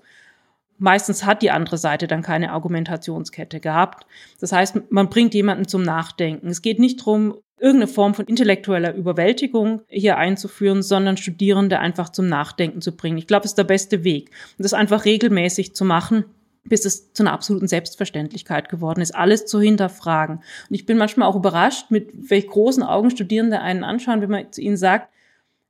[0.78, 4.06] Meistens hat die andere Seite dann keine Argumentationskette gehabt.
[4.40, 6.48] Das heißt, man bringt jemanden zum Nachdenken.
[6.48, 12.26] Es geht nicht darum, irgendeine Form von intellektueller Überwältigung hier einzuführen, sondern Studierende einfach zum
[12.28, 13.16] Nachdenken zu bringen.
[13.16, 14.30] Ich glaube, es ist der beste Weg.
[14.58, 16.26] Und das einfach regelmäßig zu machen,
[16.64, 20.38] bis es zu einer absoluten Selbstverständlichkeit geworden ist, alles zu hinterfragen.
[20.38, 24.52] Und ich bin manchmal auch überrascht, mit welch großen Augen Studierende einen anschauen, wenn man
[24.52, 25.08] zu ihnen sagt,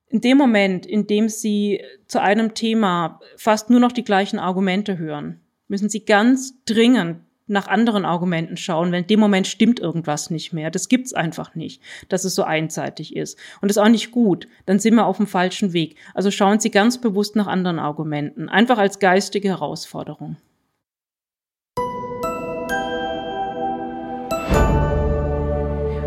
[0.09, 4.99] in dem Moment, in dem Sie zu einem Thema fast nur noch die gleichen Argumente
[4.99, 10.31] hören, müssen Sie ganz dringend nach anderen Argumenten schauen, weil in dem Moment stimmt irgendwas
[10.31, 10.71] nicht mehr.
[10.71, 13.39] Das gibt's einfach nicht, dass es so einseitig ist.
[13.61, 14.49] Und das ist auch nicht gut.
[14.67, 15.97] Dann sind wir auf dem falschen Weg.
[16.15, 18.49] Also schauen Sie ganz bewusst nach anderen Argumenten.
[18.49, 20.37] Einfach als geistige Herausforderung.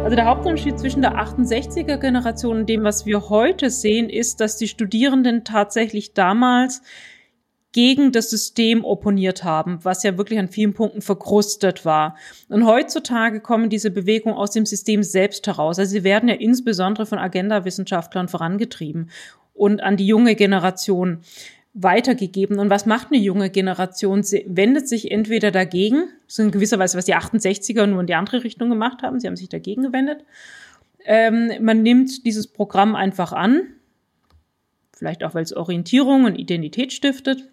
[0.09, 4.57] Also der Hauptunterschied zwischen der 68er Generation und dem, was wir heute sehen, ist, dass
[4.57, 6.81] die Studierenden tatsächlich damals
[7.73, 12.15] gegen das System opponiert haben, was ja wirklich an vielen Punkten verkrustet war.
[12.47, 15.77] Und heutzutage kommen diese Bewegungen aus dem System selbst heraus.
[15.77, 19.11] Also sie werden ja insbesondere von Agenda-Wissenschaftlern vorangetrieben
[19.53, 21.19] und an die junge Generation
[21.81, 22.59] weitergegeben.
[22.59, 24.23] Und was macht eine junge Generation?
[24.23, 28.15] Sie wendet sich entweder dagegen, so in gewisser Weise, was die 68er nur in die
[28.15, 30.25] andere Richtung gemacht haben, sie haben sich dagegen gewendet.
[31.05, 33.61] Ähm, man nimmt dieses Programm einfach an,
[34.93, 37.49] vielleicht auch, weil es Orientierung und Identität stiftet,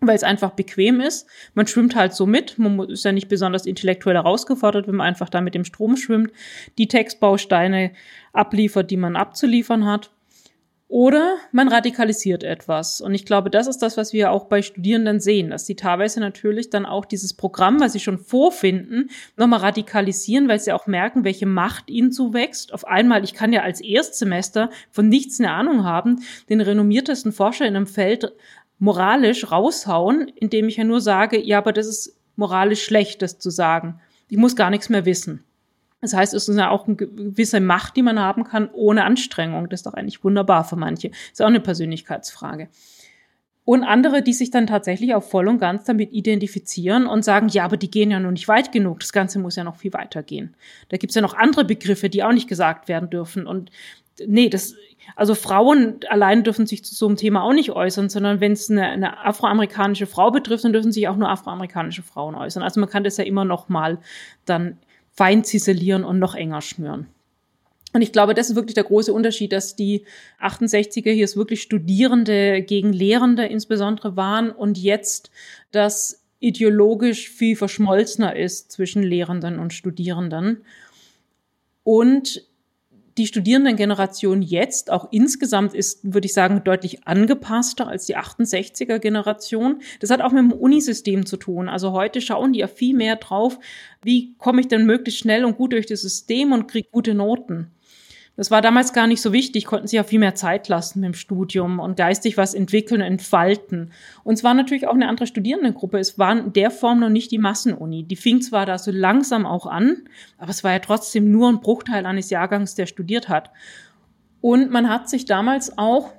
[0.00, 1.26] weil es einfach bequem ist.
[1.54, 5.28] Man schwimmt halt so mit, man ist ja nicht besonders intellektuell herausgefordert, wenn man einfach
[5.28, 6.30] da mit dem Strom schwimmt,
[6.78, 7.90] die Textbausteine
[8.32, 10.10] abliefert, die man abzuliefern hat.
[10.90, 13.02] Oder man radikalisiert etwas.
[13.02, 16.18] Und ich glaube, das ist das, was wir auch bei Studierenden sehen, dass sie teilweise
[16.18, 21.24] natürlich dann auch dieses Programm, was sie schon vorfinden, nochmal radikalisieren, weil sie auch merken,
[21.24, 22.72] welche Macht ihnen zuwächst.
[22.72, 27.66] Auf einmal, ich kann ja als Erstsemester von nichts eine Ahnung haben, den renommiertesten Forscher
[27.66, 28.32] in einem Feld
[28.78, 33.50] moralisch raushauen, indem ich ja nur sage, ja, aber das ist moralisch schlecht, das zu
[33.50, 34.00] sagen.
[34.30, 35.44] Ich muss gar nichts mehr wissen.
[36.00, 39.68] Das heißt, es ist ja auch eine gewisse Macht, die man haben kann, ohne Anstrengung.
[39.68, 41.10] Das ist doch eigentlich wunderbar für manche.
[41.32, 42.68] Ist auch eine Persönlichkeitsfrage.
[43.64, 47.64] Und andere, die sich dann tatsächlich auch voll und ganz damit identifizieren und sagen, ja,
[47.64, 49.00] aber die gehen ja noch nicht weit genug.
[49.00, 50.56] Das Ganze muss ja noch viel weiter gehen.
[50.88, 53.46] Da gibt's ja noch andere Begriffe, die auch nicht gesagt werden dürfen.
[53.46, 53.70] Und
[54.26, 54.74] nee, das,
[55.16, 58.70] also Frauen allein dürfen sich zu so einem Thema auch nicht äußern, sondern wenn es
[58.70, 62.62] eine, eine afroamerikanische Frau betrifft, dann dürfen sich auch nur afroamerikanische Frauen äußern.
[62.62, 63.98] Also man kann das ja immer noch mal
[64.46, 64.78] dann
[65.18, 67.08] fein ziselieren und noch enger schnüren.
[67.92, 70.04] Und ich glaube, das ist wirklich der große Unterschied, dass die
[70.40, 75.32] 68er hier wirklich Studierende gegen Lehrende insbesondere waren und jetzt
[75.72, 80.62] das ideologisch viel verschmolzener ist zwischen Lehrenden und Studierenden.
[81.82, 82.46] Und
[83.18, 89.82] die Studierendengeneration jetzt auch insgesamt ist, würde ich sagen, deutlich angepasster als die 68er Generation.
[90.00, 91.68] Das hat auch mit dem Unisystem zu tun.
[91.68, 93.58] Also heute schauen die ja viel mehr drauf,
[94.02, 97.72] wie komme ich denn möglichst schnell und gut durch das System und kriege gute Noten.
[98.38, 101.12] Das war damals gar nicht so wichtig, konnten sich ja viel mehr Zeit lassen im
[101.12, 103.90] Studium und geistig was entwickeln, entfalten.
[104.22, 105.98] Und es war natürlich auch eine andere Studierendengruppe.
[105.98, 108.04] Es war in der Form noch nicht die Massenuni.
[108.04, 110.04] Die fing zwar da so langsam auch an,
[110.38, 113.50] aber es war ja trotzdem nur ein Bruchteil eines Jahrgangs, der studiert hat.
[114.40, 116.12] Und man hat sich damals auch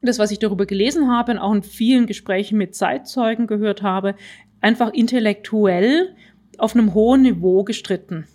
[0.00, 4.14] das, was ich darüber gelesen habe und auch in vielen Gesprächen mit Zeitzeugen gehört habe,
[4.62, 6.16] einfach intellektuell
[6.56, 8.26] auf einem hohen Niveau gestritten.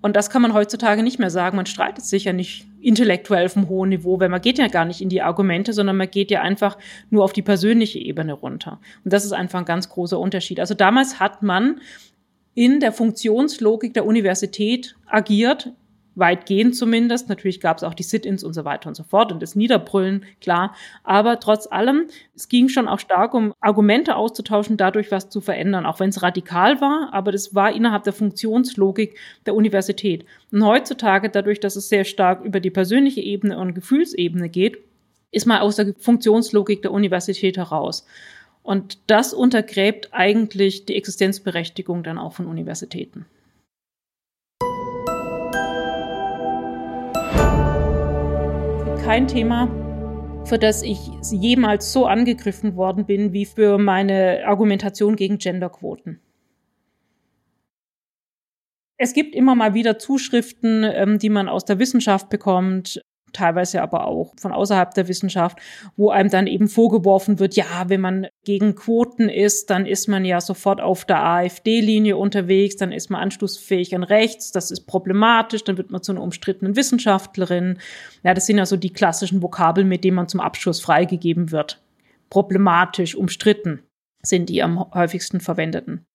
[0.00, 1.56] Und das kann man heutzutage nicht mehr sagen.
[1.56, 4.84] Man streitet sich ja nicht intellektuell auf einem hohen Niveau, weil man geht ja gar
[4.84, 6.78] nicht in die Argumente, sondern man geht ja einfach
[7.10, 8.80] nur auf die persönliche Ebene runter.
[9.04, 10.60] Und das ist einfach ein ganz großer Unterschied.
[10.60, 11.80] Also damals hat man
[12.54, 15.72] in der Funktionslogik der Universität agiert,
[16.18, 17.28] weitgehend zumindest.
[17.28, 20.24] Natürlich gab es auch die Sit-ins und so weiter und so fort und das Niederbrüllen,
[20.40, 20.74] klar.
[21.04, 25.86] Aber trotz allem, es ging schon auch stark um Argumente auszutauschen, dadurch was zu verändern,
[25.86, 30.24] auch wenn es radikal war, aber das war innerhalb der Funktionslogik der Universität.
[30.52, 34.78] Und heutzutage, dadurch, dass es sehr stark über die persönliche Ebene und Gefühlsebene geht,
[35.30, 38.06] ist man aus der Funktionslogik der Universität heraus.
[38.62, 43.26] Und das untergräbt eigentlich die Existenzberechtigung dann auch von Universitäten.
[49.08, 50.98] Kein Thema, für das ich
[51.32, 56.20] jemals so angegriffen worden bin wie für meine Argumentation gegen Genderquoten.
[58.98, 63.00] Es gibt immer mal wieder Zuschriften, ähm, die man aus der Wissenschaft bekommt,
[63.32, 65.58] teilweise aber auch von außerhalb der Wissenschaft,
[65.96, 70.24] wo einem dann eben vorgeworfen wird, ja, wenn man gegen Quoten ist, dann ist man
[70.24, 75.64] ja sofort auf der AfD-Linie unterwegs, dann ist man anschlussfähig an rechts, das ist problematisch,
[75.64, 77.78] dann wird man zu einer umstrittenen Wissenschaftlerin.
[78.22, 81.82] Ja, das sind ja so die klassischen Vokabeln, mit denen man zum Abschluss freigegeben wird.
[82.30, 83.82] Problematisch, umstritten
[84.22, 86.07] sind die am häufigsten verwendeten.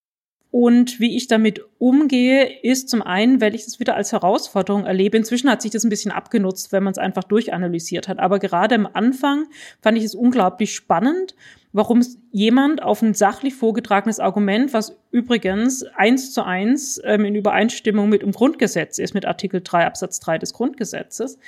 [0.54, 5.18] Und wie ich damit umgehe, ist zum einen, weil ich das wieder als Herausforderung erlebe.
[5.18, 8.20] Inzwischen hat sich das ein bisschen abgenutzt, wenn man es einfach durchanalysiert hat.
[8.20, 9.48] Aber gerade am Anfang
[9.82, 11.34] fand ich es unglaublich spannend,
[11.72, 18.08] warum jemand auf ein sachlich vorgetragenes Argument, was übrigens eins zu eins ähm, in Übereinstimmung
[18.08, 21.39] mit dem Grundgesetz ist, mit Artikel 3 Absatz 3 des Grundgesetzes,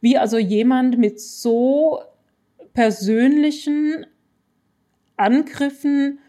[0.00, 2.00] wie also jemand mit so
[2.72, 4.06] persönlichen
[5.18, 6.20] Angriffen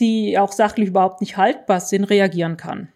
[0.00, 2.88] die auch sachlich überhaupt nicht haltbar sind, reagieren kann.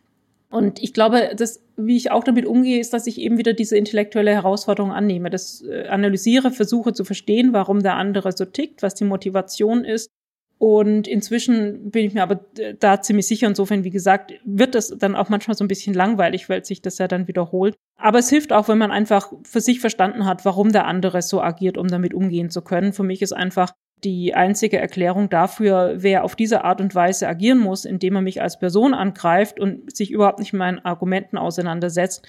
[0.51, 3.77] Und ich glaube, dass, wie ich auch damit umgehe, ist, dass ich eben wieder diese
[3.77, 8.95] intellektuelle Herausforderung annehme, das äh, analysiere, versuche zu verstehen, warum der andere so tickt, was
[8.95, 10.11] die Motivation ist.
[10.59, 14.95] Und inzwischen bin ich mir aber äh, da ziemlich sicher, insofern, wie gesagt, wird das
[14.97, 17.75] dann auch manchmal so ein bisschen langweilig, weil sich das ja dann wiederholt.
[17.97, 21.43] Aber es hilft auch, wenn man einfach für sich verstanden hat, warum der andere so
[21.43, 22.93] agiert, um damit umgehen zu können.
[22.93, 23.73] Für mich ist einfach
[24.05, 28.43] die einzige Erklärung dafür, wer auf diese Art und Weise agieren muss, indem er mich
[28.43, 32.27] als Person angreift und sich überhaupt nicht mit meinen Argumenten auseinandersetzt,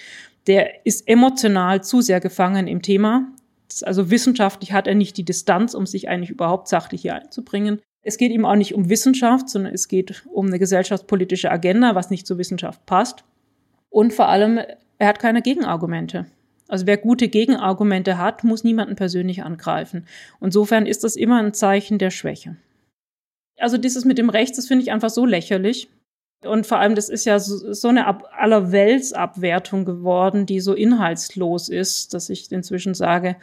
[0.47, 3.27] der ist emotional zu sehr gefangen im Thema.
[3.83, 7.81] Also wissenschaftlich hat er nicht die Distanz, um sich eigentlich überhaupt sachlich hier einzubringen.
[8.03, 12.11] Es geht ihm auch nicht um Wissenschaft, sondern es geht um eine gesellschaftspolitische Agenda, was
[12.11, 13.23] nicht zur Wissenschaft passt.
[13.89, 14.59] Und vor allem,
[14.99, 16.27] er hat keine Gegenargumente.
[16.67, 20.07] Also wer gute Gegenargumente hat, muss niemanden persönlich angreifen.
[20.41, 22.55] Insofern ist das immer ein Zeichen der Schwäche.
[23.57, 25.89] Also dieses mit dem Rechts, das finde ich einfach so lächerlich.
[26.43, 31.69] Und vor allem, das ist ja so, so eine Ab Allerweltsabwertung geworden, die so inhaltslos
[31.69, 33.37] ist, dass ich inzwischen sage,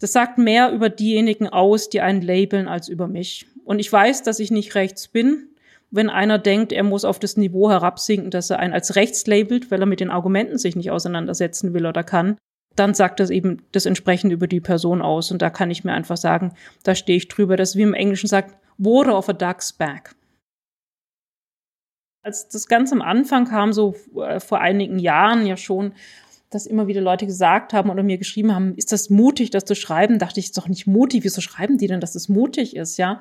[0.00, 3.46] das sagt mehr über diejenigen aus, die einen labeln, als über mich.
[3.64, 5.48] Und ich weiß, dass ich nicht rechts bin.
[5.90, 9.70] Wenn einer denkt, er muss auf das Niveau herabsinken, dass er einen als rechts labelt,
[9.70, 12.36] weil er mit den Argumenten sich nicht auseinandersetzen will oder kann,
[12.78, 15.30] dann sagt das eben das entsprechend über die Person aus.
[15.30, 17.56] Und da kann ich mir einfach sagen, da stehe ich drüber.
[17.56, 20.14] Das ist wie im Englischen sagt, water of a duck's back.
[22.22, 25.92] Als das ganz am Anfang kam, so äh, vor einigen Jahren ja schon,
[26.50, 29.74] dass immer wieder Leute gesagt haben oder mir geschrieben haben, ist das mutig, das zu
[29.74, 30.18] schreiben?
[30.18, 31.24] Dachte ich, ist doch nicht mutig.
[31.24, 33.20] Wieso schreiben die denn, dass es mutig ist, ja?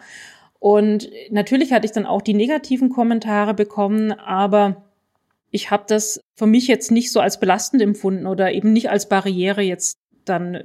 [0.59, 4.86] Und natürlich hatte ich dann auch die negativen Kommentare bekommen, aber
[5.51, 9.09] ich habe das für mich jetzt nicht so als belastend empfunden oder eben nicht als
[9.09, 10.61] Barriere jetzt dann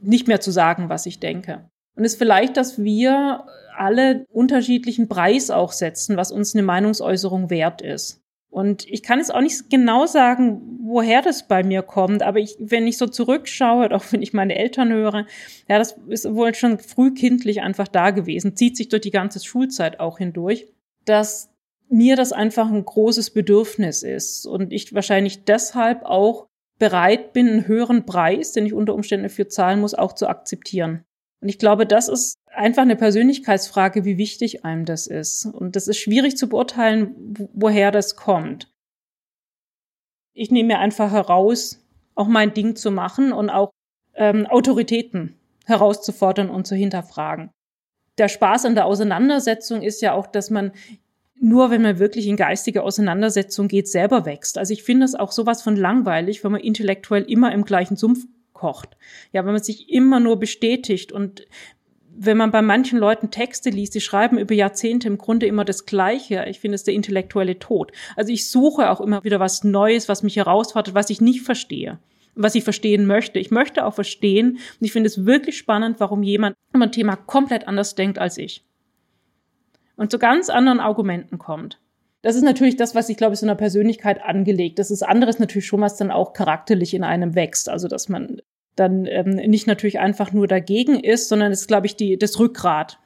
[0.00, 1.68] nicht mehr zu sagen, was ich denke.
[1.96, 7.50] Und es ist vielleicht, dass wir alle unterschiedlichen Preis auch setzen, was uns eine Meinungsäußerung
[7.50, 8.22] wert ist.
[8.50, 12.56] Und ich kann es auch nicht genau sagen, woher das bei mir kommt, aber ich,
[12.58, 15.26] wenn ich so zurückschaue, auch wenn ich meine Eltern höre,
[15.68, 20.00] ja, das ist wohl schon frühkindlich einfach da gewesen, zieht sich durch die ganze Schulzeit
[20.00, 20.66] auch hindurch,
[21.04, 21.50] dass
[21.88, 26.46] mir das einfach ein großes Bedürfnis ist und ich wahrscheinlich deshalb auch
[26.78, 31.04] bereit bin, einen höheren Preis, den ich unter Umständen dafür zahlen muss, auch zu akzeptieren.
[31.40, 35.46] Und ich glaube, das ist einfach eine Persönlichkeitsfrage, wie wichtig einem das ist.
[35.46, 38.70] Und das ist schwierig zu beurteilen, woher das kommt.
[40.32, 41.82] Ich nehme mir einfach heraus,
[42.14, 43.70] auch mein Ding zu machen und auch
[44.14, 47.50] ähm, Autoritäten herauszufordern und zu hinterfragen.
[48.18, 50.72] Der Spaß an der Auseinandersetzung ist ja auch, dass man
[51.40, 54.58] nur wenn man wirklich in geistige Auseinandersetzung geht, selber wächst.
[54.58, 58.24] Also ich finde es auch sowas von langweilig, wenn man intellektuell immer im gleichen Sumpf
[58.52, 58.96] kocht.
[59.32, 61.46] Ja, wenn man sich immer nur bestätigt und
[62.18, 65.84] wenn man bei manchen Leuten Texte liest, die schreiben über Jahrzehnte im Grunde immer das
[65.84, 66.46] Gleiche.
[66.48, 67.92] Ich finde es der intellektuelle Tod.
[68.16, 71.98] Also ich suche auch immer wieder was Neues, was mich herausfordert, was ich nicht verstehe
[72.38, 73.38] was ich verstehen möchte.
[73.38, 77.16] Ich möchte auch verstehen und ich finde es wirklich spannend, warum jemand über ein Thema
[77.16, 78.62] komplett anders denkt als ich
[79.96, 81.80] und zu ganz anderen Argumenten kommt.
[82.22, 84.78] Das ist natürlich das, was ich glaube, so einer Persönlichkeit angelegt.
[84.78, 87.68] Das ist anderes natürlich schon, was dann auch charakterlich in einem wächst.
[87.68, 88.40] Also, dass man
[88.74, 92.38] dann ähm, nicht natürlich einfach nur dagegen ist, sondern es ist, glaube ich, die, das
[92.38, 92.98] Rückgrat,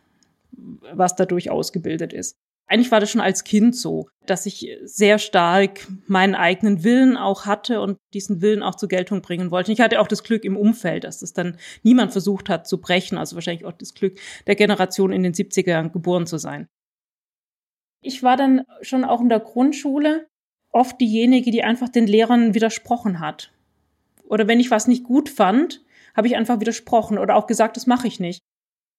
[0.92, 2.36] was dadurch ausgebildet ist.
[2.66, 7.44] Eigentlich war das schon als Kind so, dass ich sehr stark meinen eigenen Willen auch
[7.44, 9.72] hatte und diesen Willen auch zur Geltung bringen wollte.
[9.72, 13.18] Ich hatte auch das Glück im Umfeld, dass das dann niemand versucht hat zu brechen,
[13.18, 16.68] also wahrscheinlich auch das Glück der Generation in den 70er Jahren geboren zu sein.
[18.00, 20.26] Ich war dann schon auch in der Grundschule
[20.72, 23.52] oft diejenige, die einfach den Lehrern widersprochen hat.
[24.24, 25.82] Oder wenn ich was nicht gut fand,
[26.14, 28.40] habe ich einfach widersprochen oder auch gesagt, das mache ich nicht.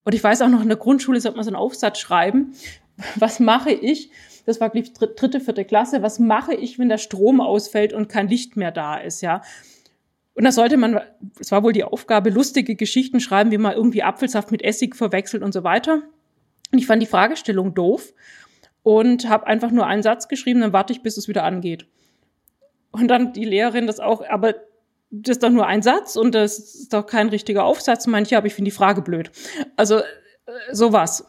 [0.03, 2.53] Und ich weiß auch noch, in der Grundschule sollte man so einen Aufsatz schreiben.
[3.15, 4.11] Was mache ich?
[4.45, 6.01] Das war, glaube ich, dritte, vierte Klasse.
[6.01, 9.41] Was mache ich, wenn der Strom ausfällt und kein Licht mehr da ist, ja?
[10.33, 10.99] Und da sollte man,
[11.39, 15.43] es war wohl die Aufgabe, lustige Geschichten schreiben, wie man irgendwie Apfelsaft mit Essig verwechselt
[15.43, 16.01] und so weiter.
[16.71, 18.13] Und ich fand die Fragestellung doof
[18.83, 21.87] und habe einfach nur einen Satz geschrieben, dann warte ich, bis es wieder angeht.
[22.91, 24.55] Und dann die Lehrerin das auch, aber
[25.11, 28.07] das ist doch nur ein Satz und das ist doch kein richtiger Aufsatz.
[28.07, 29.31] Manche, aber ich finde die Frage blöd.
[29.75, 30.03] Also äh,
[30.71, 31.25] sowas.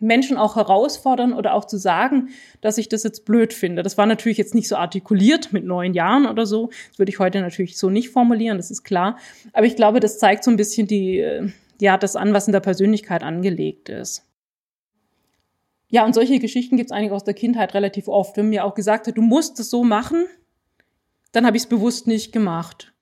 [0.00, 3.82] Menschen auch herausfordern oder auch zu sagen, dass ich das jetzt blöd finde.
[3.82, 6.70] Das war natürlich jetzt nicht so artikuliert mit neun Jahren oder so.
[6.90, 9.18] Das würde ich heute natürlich so nicht formulieren, das ist klar.
[9.52, 11.48] Aber ich glaube, das zeigt so ein bisschen die, äh,
[11.80, 14.26] ja, das an, was in der Persönlichkeit angelegt ist.
[15.94, 18.36] Ja, und solche Geschichten gibt es eigentlich aus der Kindheit relativ oft.
[18.36, 20.26] Wenn mir auch gesagt hat, du musst es so machen,
[21.30, 22.92] dann habe ich es bewusst nicht gemacht.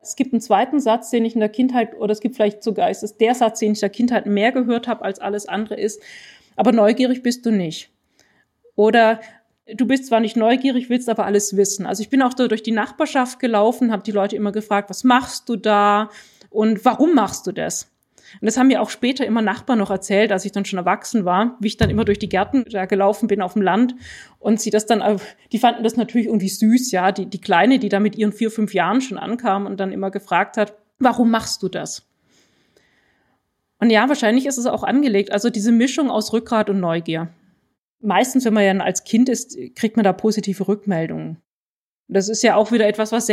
[0.00, 2.90] Es gibt einen zweiten Satz, den ich in der Kindheit, oder es gibt vielleicht sogar,
[2.90, 5.76] ist es der Satz, den ich in der Kindheit mehr gehört habe als alles andere
[5.76, 6.02] ist,
[6.56, 7.92] aber neugierig bist du nicht.
[8.74, 9.20] Oder
[9.72, 11.86] du bist zwar nicht neugierig, willst aber alles wissen.
[11.86, 15.04] Also ich bin auch da durch die Nachbarschaft gelaufen, habe die Leute immer gefragt, was
[15.04, 16.10] machst du da
[16.50, 17.91] und warum machst du das?
[18.40, 21.24] Und das haben mir auch später immer Nachbarn noch erzählt, als ich dann schon erwachsen
[21.24, 23.94] war, wie ich dann immer durch die Gärten da gelaufen bin auf dem Land
[24.38, 25.20] und sie das dann,
[25.52, 28.50] die fanden das natürlich irgendwie süß, ja, die, die Kleine, die da mit ihren vier,
[28.50, 32.08] fünf Jahren schon ankam und dann immer gefragt hat, warum machst du das?
[33.78, 37.28] Und ja, wahrscheinlich ist es auch angelegt, also diese Mischung aus Rückgrat und Neugier.
[38.00, 41.38] Meistens, wenn man ja als Kind ist, kriegt man da positive Rückmeldungen.
[42.08, 43.26] Das ist ja auch wieder etwas, was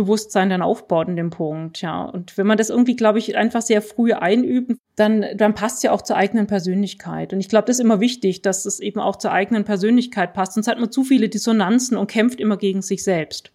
[0.00, 2.04] Selbstbewusstsein dann aufbaut in dem Punkt, ja.
[2.04, 5.82] Und wenn man das irgendwie, glaube ich, einfach sehr früh einübt, dann, dann passt es
[5.82, 7.32] ja auch zur eigenen Persönlichkeit.
[7.32, 10.54] Und ich glaube, das ist immer wichtig, dass es eben auch zur eigenen Persönlichkeit passt.
[10.54, 13.52] Sonst hat man zu viele Dissonanzen und kämpft immer gegen sich selbst.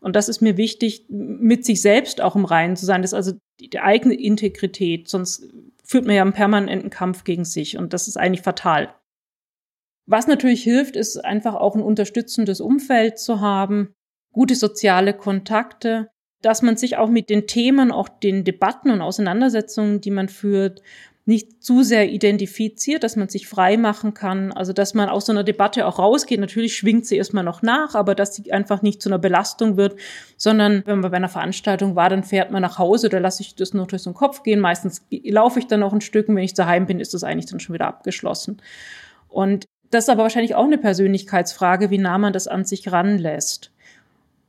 [0.00, 3.02] Und das ist mir wichtig, mit sich selbst auch im Reinen zu sein.
[3.02, 5.08] Das ist also die eigene Integrität.
[5.08, 5.48] Sonst
[5.82, 7.78] führt man ja einen permanenten Kampf gegen sich.
[7.78, 8.94] Und das ist eigentlich fatal.
[10.06, 13.94] Was natürlich hilft, ist einfach auch ein unterstützendes Umfeld zu haben,
[14.34, 16.10] gute soziale Kontakte,
[16.42, 20.82] dass man sich auch mit den Themen, auch den Debatten und Auseinandersetzungen, die man führt,
[21.26, 25.32] nicht zu sehr identifiziert, dass man sich frei machen kann, also dass man aus so
[25.32, 26.38] einer Debatte auch rausgeht.
[26.38, 29.98] Natürlich schwingt sie erstmal noch nach, aber dass sie einfach nicht zu einer Belastung wird,
[30.36, 33.54] sondern wenn man bei einer Veranstaltung war, dann fährt man nach Hause, da lasse ich
[33.54, 34.60] das nur durch den Kopf gehen.
[34.60, 37.46] Meistens laufe ich dann noch ein Stück und wenn ich daheim bin, ist das eigentlich
[37.46, 38.60] dann schon wieder abgeschlossen.
[39.28, 43.73] Und das ist aber wahrscheinlich auch eine Persönlichkeitsfrage, wie nah man das an sich ranlässt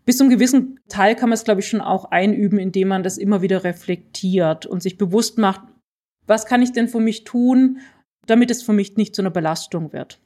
[0.05, 3.03] bis zu einem gewissen Teil kann man es, glaube ich, schon auch einüben, indem man
[3.03, 5.61] das immer wieder reflektiert und sich bewusst macht,
[6.27, 7.79] was kann ich denn für mich tun,
[8.27, 10.19] damit es für mich nicht zu einer Belastung wird.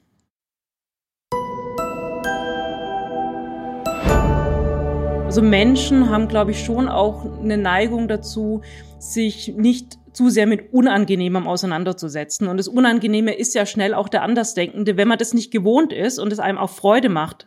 [5.24, 8.62] Also Menschen haben, glaube ich, schon auch eine Neigung dazu,
[8.98, 12.48] sich nicht zu sehr mit Unangenehmem auseinanderzusetzen.
[12.48, 14.96] Und das Unangenehme ist ja schnell auch der Andersdenkende.
[14.96, 17.46] Wenn man das nicht gewohnt ist und es einem auch Freude macht,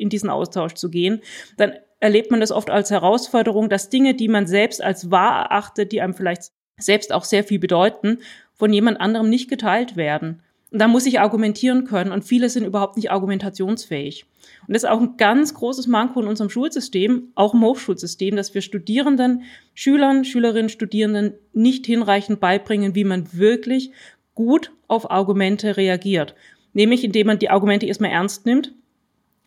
[0.00, 1.20] in diesen Austausch zu gehen,
[1.56, 5.92] dann erlebt man das oft als Herausforderung, dass Dinge, die man selbst als wahr erachtet,
[5.92, 8.18] die einem vielleicht selbst auch sehr viel bedeuten,
[8.54, 10.42] von jemand anderem nicht geteilt werden.
[10.70, 14.24] Und da muss ich argumentieren können und viele sind überhaupt nicht argumentationsfähig.
[14.66, 18.54] Und das ist auch ein ganz großes Manko in unserem Schulsystem, auch im Hochschulsystem, dass
[18.54, 19.42] wir Studierenden,
[19.74, 23.90] Schülern, Schülerinnen, Studierenden nicht hinreichend beibringen, wie man wirklich
[24.34, 26.34] gut auf Argumente reagiert.
[26.72, 28.72] Nämlich indem man die Argumente erstmal ernst nimmt,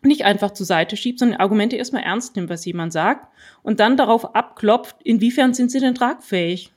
[0.04, 3.28] nicht einfach zur Seite schiebt, sondern Argumente erstmal ernst nimmt, was jemand sagt
[3.62, 6.72] und dann darauf abklopft, inwiefern sind sie denn tragfähig.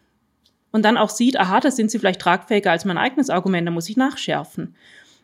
[0.72, 3.72] Und dann auch sieht, aha, da sind sie vielleicht tragfähiger als mein eigenes Argument, da
[3.72, 4.76] muss ich nachschärfen.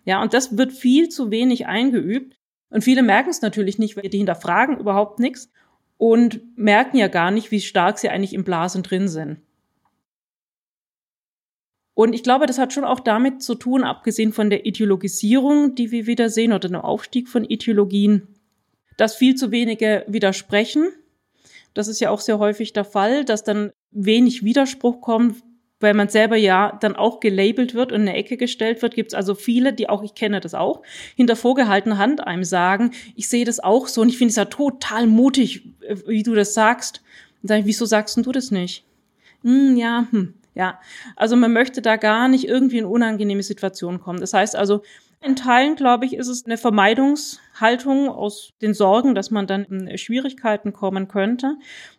[0.06, 2.36] Ja, und das wird viel zu wenig eingeübt.
[2.70, 5.52] Und viele merken es natürlich nicht, weil die hinterfragen überhaupt nichts
[5.98, 9.40] und merken ja gar nicht, wie stark sie eigentlich im Blasen drin sind.
[11.96, 15.92] Und ich glaube, das hat schon auch damit zu tun, abgesehen von der Ideologisierung, die
[15.92, 18.28] wir wieder sehen, oder dem Aufstieg von Ideologien,
[18.98, 20.90] dass viel zu wenige widersprechen.
[21.74, 25.44] Das ist ja auch sehr häufig der Fall, dass dann wenig Widerspruch kommt,
[25.80, 29.12] weil man selber ja dann auch gelabelt wird und in eine Ecke gestellt wird, gibt
[29.12, 30.82] es also viele, die auch, ich kenne das auch,
[31.16, 34.46] hinter vorgehaltener Hand einem sagen, ich sehe das auch so und ich finde es ja
[34.46, 37.04] total mutig, äh, wie du das sagst.
[37.42, 38.86] Und sage ich, wieso sagst du das nicht?
[39.44, 40.80] Hm, ja, hm, ja.
[41.16, 44.20] Also man möchte da gar nicht irgendwie in unangenehme Situationen kommen.
[44.20, 44.84] Das heißt also,
[45.22, 49.98] in Teilen, glaube ich, ist es eine Vermeidungshaltung aus den Sorgen, dass man dann in
[49.98, 51.56] Schwierigkeiten kommen könnte.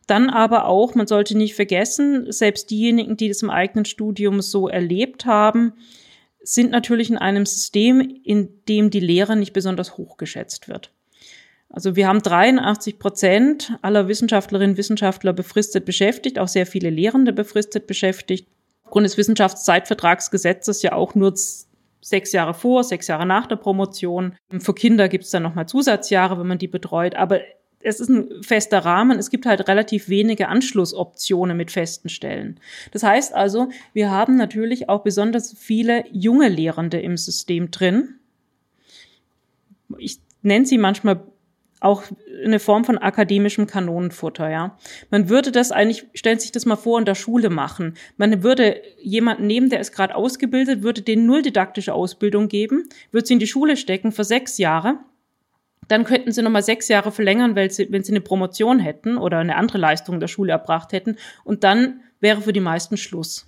[0.07, 4.69] Dann aber auch, man sollte nicht vergessen, selbst diejenigen, die das im eigenen Studium so
[4.69, 5.73] erlebt haben,
[6.43, 10.91] sind natürlich in einem System, in dem die Lehre nicht besonders hoch geschätzt wird.
[11.75, 17.33] Also wir haben 83 Prozent aller Wissenschaftlerinnen und Wissenschaftler befristet beschäftigt, auch sehr viele Lehrende
[17.33, 18.47] befristet beschäftigt.
[18.85, 21.35] Aufgrund des Wissenschaftszeitvertragsgesetzes ja auch nur
[22.01, 24.37] sechs Jahre vor, sechs Jahre nach der Promotion.
[24.61, 27.17] Für Kinder gibt es dann nochmal Zusatzjahre, wenn man die betreut.
[27.17, 27.41] Aber
[27.81, 29.19] es ist ein fester Rahmen.
[29.19, 32.61] Es gibt halt relativ wenige Anschlussoptionen mit festen Stellen.
[32.93, 38.21] Das heißt also, wir haben natürlich auch besonders viele junge Lehrende im System drin.
[39.99, 41.21] Ich nenne sie manchmal
[41.85, 42.03] auch
[42.45, 44.77] eine Form von akademischem Kanonenfutter, ja.
[45.11, 47.95] Man würde das eigentlich, stellt sich das mal vor, in der Schule machen.
[48.17, 53.27] Man würde jemanden nehmen, der ist gerade ausgebildet, würde den null didaktische Ausbildung geben, würde
[53.27, 54.99] sie in die Schule stecken für sechs Jahre.
[55.89, 59.39] Dann könnten sie nochmal sechs Jahre verlängern, weil sie, wenn sie eine Promotion hätten oder
[59.39, 61.17] eine andere Leistung der Schule erbracht hätten.
[61.45, 63.47] Und dann wäre für die meisten Schluss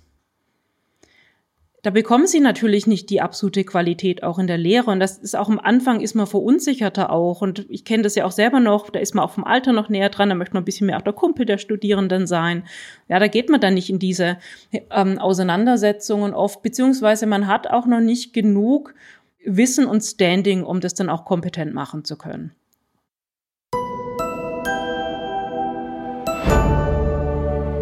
[1.83, 4.89] da bekommen sie natürlich nicht die absolute Qualität auch in der Lehre.
[4.89, 7.41] Und das ist auch am Anfang ist man verunsicherter auch.
[7.41, 9.87] Und ich kenne das ja auch selber noch, da ist man auch vom Alter noch
[9.87, 12.63] näher dran, da möchte man ein bisschen mehr auch der Kumpel der Studierenden sein.
[13.07, 14.37] Ja, da geht man dann nicht in diese
[14.89, 18.95] ähm, Auseinandersetzungen oft, beziehungsweise man hat auch noch nicht genug
[19.45, 22.53] Wissen und Standing, um das dann auch kompetent machen zu können.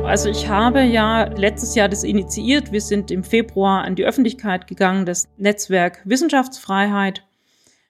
[0.05, 2.71] Also ich habe ja letztes Jahr das initiiert.
[2.71, 7.23] Wir sind im Februar an die Öffentlichkeit gegangen, das Netzwerk Wissenschaftsfreiheit.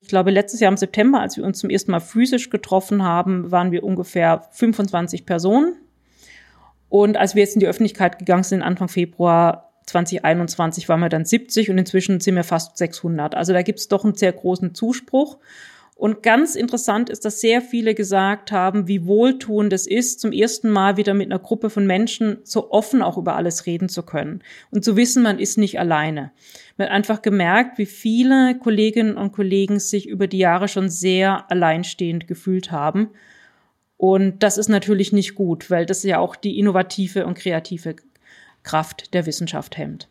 [0.01, 3.51] Ich glaube, letztes Jahr im September, als wir uns zum ersten Mal physisch getroffen haben,
[3.51, 5.76] waren wir ungefähr 25 Personen.
[6.88, 11.26] Und als wir jetzt in die Öffentlichkeit gegangen sind, Anfang Februar 2021, waren wir dann
[11.26, 13.36] 70 und inzwischen sind wir fast 600.
[13.36, 15.38] Also da gibt es doch einen sehr großen Zuspruch.
[15.97, 20.69] Und ganz interessant ist, dass sehr viele gesagt haben, wie wohltuend es ist, zum ersten
[20.69, 24.43] Mal wieder mit einer Gruppe von Menschen so offen auch über alles reden zu können
[24.71, 26.31] und zu wissen, man ist nicht alleine.
[26.75, 31.49] Man hat einfach gemerkt, wie viele Kolleginnen und Kollegen sich über die Jahre schon sehr
[31.49, 33.11] alleinstehend gefühlt haben.
[33.95, 37.95] Und das ist natürlich nicht gut, weil das ja auch die innovative und kreative
[38.63, 40.09] Kraft der Wissenschaft hemmt.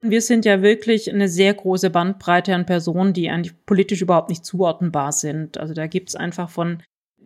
[0.00, 4.44] Wir sind ja wirklich eine sehr große Bandbreite an Personen, die eigentlich politisch überhaupt nicht
[4.44, 5.58] zuordnenbar sind.
[5.58, 6.82] Also da gibt's einfach von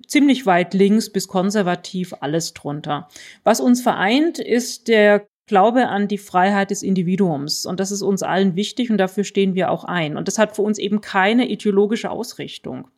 [0.07, 3.09] ziemlich weit links bis konservativ alles drunter.
[3.45, 7.66] Was uns vereint, ist der Glaube an die Freiheit des Individuums.
[7.66, 10.16] Und das ist uns allen wichtig und dafür stehen wir auch ein.
[10.16, 12.89] Und das hat für uns eben keine ideologische Ausrichtung.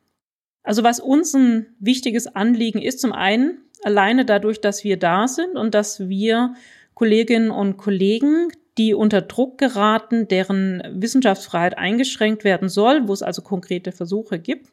[0.63, 5.57] Also was uns ein wichtiges Anliegen ist, zum einen alleine dadurch, dass wir da sind
[5.57, 6.55] und dass wir
[6.95, 8.49] Kolleginnen und Kollegen
[8.79, 14.71] die unter Druck geraten, deren Wissenschaftsfreiheit eingeschränkt werden soll, wo es also konkrete Versuche gibt,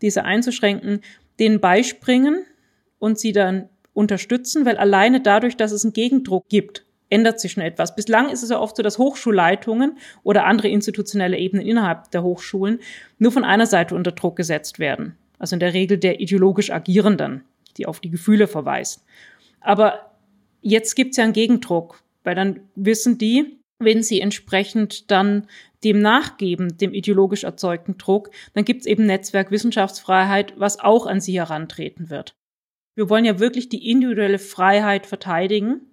[0.00, 1.00] diese einzuschränken,
[1.38, 2.44] denen beispringen
[2.98, 7.62] und sie dann unterstützen, weil alleine dadurch, dass es einen Gegendruck gibt, ändert sich schon
[7.62, 7.94] etwas.
[7.94, 12.80] Bislang ist es ja oft so, dass Hochschulleitungen oder andere institutionelle Ebenen innerhalb der Hochschulen
[13.18, 15.16] nur von einer Seite unter Druck gesetzt werden.
[15.38, 17.44] Also in der Regel der ideologisch Agierenden,
[17.76, 19.04] die auf die Gefühle verweist.
[19.60, 20.12] Aber
[20.62, 22.01] jetzt gibt es ja einen Gegendruck.
[22.24, 25.46] Weil dann wissen die, wenn sie entsprechend dann
[25.84, 31.20] dem nachgeben, dem ideologisch erzeugten Druck, dann gibt es eben Netzwerk Wissenschaftsfreiheit, was auch an
[31.20, 32.34] sie herantreten wird.
[32.94, 35.92] Wir wollen ja wirklich die individuelle Freiheit verteidigen,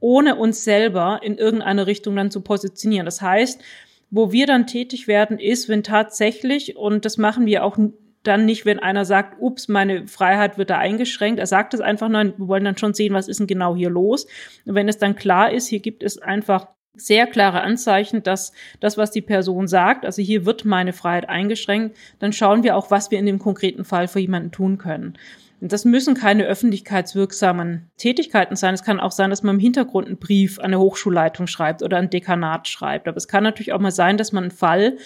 [0.00, 3.04] ohne uns selber in irgendeine Richtung dann zu positionieren.
[3.04, 3.62] Das heißt,
[4.10, 7.78] wo wir dann tätig werden, ist, wenn tatsächlich, und das machen wir auch
[8.22, 11.40] dann nicht, wenn einer sagt, ups, meine Freiheit wird da eingeschränkt.
[11.40, 13.90] Er sagt es einfach nur, wir wollen dann schon sehen, was ist denn genau hier
[13.90, 14.26] los.
[14.66, 18.98] Und wenn es dann klar ist, hier gibt es einfach sehr klare Anzeichen, dass das,
[18.98, 23.10] was die Person sagt, also hier wird meine Freiheit eingeschränkt, dann schauen wir auch, was
[23.10, 25.16] wir in dem konkreten Fall für jemanden tun können.
[25.60, 28.72] Und das müssen keine öffentlichkeitswirksamen Tätigkeiten sein.
[28.72, 31.98] Es kann auch sein, dass man im Hintergrund einen Brief an eine Hochschulleitung schreibt oder
[31.98, 33.08] ein Dekanat schreibt.
[33.08, 34.96] Aber es kann natürlich auch mal sein, dass man einen Fall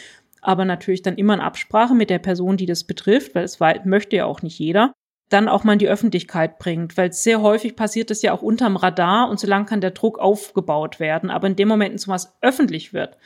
[0.45, 4.17] aber natürlich dann immer in Absprache mit der Person, die das betrifft, weil es möchte
[4.17, 4.93] ja auch nicht jeder,
[5.31, 8.77] dann auch mal in die Öffentlichkeit bringt, weil sehr häufig passiert das ja auch unterm
[8.77, 11.31] Radar und so lange kann der Druck aufgebaut werden.
[11.31, 13.17] Aber in dem Moment, in so was öffentlich wird,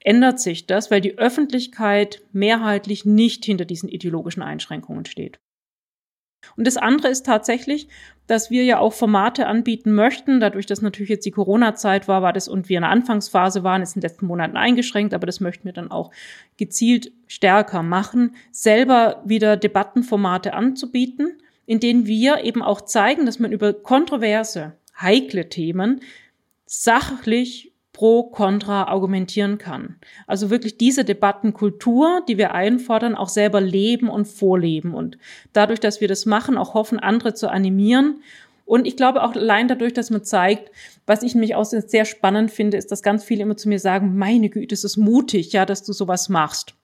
[0.00, 5.38] ändert sich das, weil die Öffentlichkeit mehrheitlich nicht hinter diesen ideologischen Einschränkungen steht.
[6.56, 7.88] Und das andere ist tatsächlich,
[8.26, 10.40] dass wir ja auch Formate anbieten möchten.
[10.40, 13.82] Dadurch, dass natürlich jetzt die Corona-Zeit war, war das und wir in der Anfangsphase waren,
[13.82, 16.10] ist in den letzten Monaten eingeschränkt, aber das möchten wir dann auch
[16.56, 23.52] gezielt stärker machen, selber wieder Debattenformate anzubieten, in denen wir eben auch zeigen, dass man
[23.52, 26.00] über kontroverse, heikle Themen
[26.66, 29.96] sachlich pro, contra argumentieren kann.
[30.26, 35.18] Also wirklich diese Debattenkultur, die wir einfordern, auch selber leben und vorleben und
[35.52, 38.22] dadurch, dass wir das machen, auch hoffen, andere zu animieren.
[38.64, 40.70] Und ich glaube auch allein dadurch, dass man zeigt,
[41.06, 44.16] was ich nämlich auch sehr spannend finde, ist, dass ganz viele immer zu mir sagen,
[44.16, 46.74] meine Güte, es ist mutig, ja, dass du sowas machst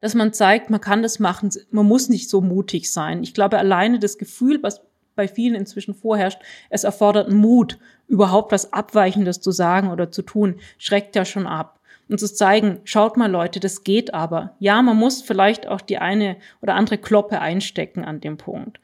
[0.00, 3.22] dass man zeigt, man kann das machen, man muss nicht so mutig sein.
[3.22, 4.82] Ich glaube, alleine das Gefühl, was
[5.16, 6.40] bei vielen inzwischen vorherrscht,
[6.70, 11.80] es erfordert Mut, überhaupt was Abweichendes zu sagen oder zu tun, schreckt ja schon ab.
[12.08, 14.54] Und zu zeigen, schaut mal Leute, das geht aber.
[14.60, 18.78] Ja, man muss vielleicht auch die eine oder andere Kloppe einstecken an dem Punkt.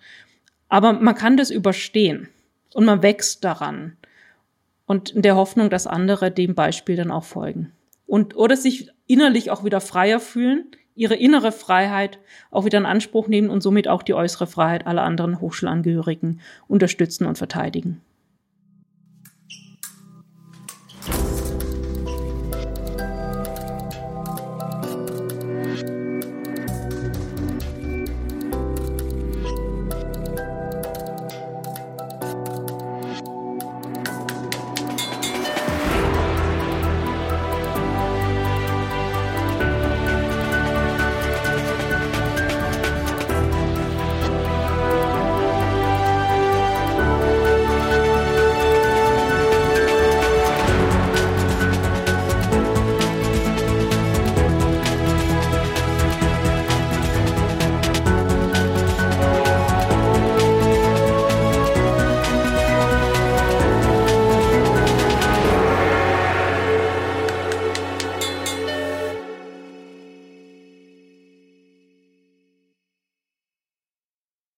[0.68, 2.28] Aber man kann das überstehen
[2.74, 3.96] und man wächst daran.
[4.86, 7.72] Und in der Hoffnung, dass andere dem Beispiel dann auch folgen.
[8.06, 12.18] Und, oder sich innerlich auch wieder freier fühlen, ihre innere Freiheit
[12.50, 17.26] auch wieder in Anspruch nehmen und somit auch die äußere Freiheit aller anderen Hochschulangehörigen unterstützen
[17.26, 18.00] und verteidigen.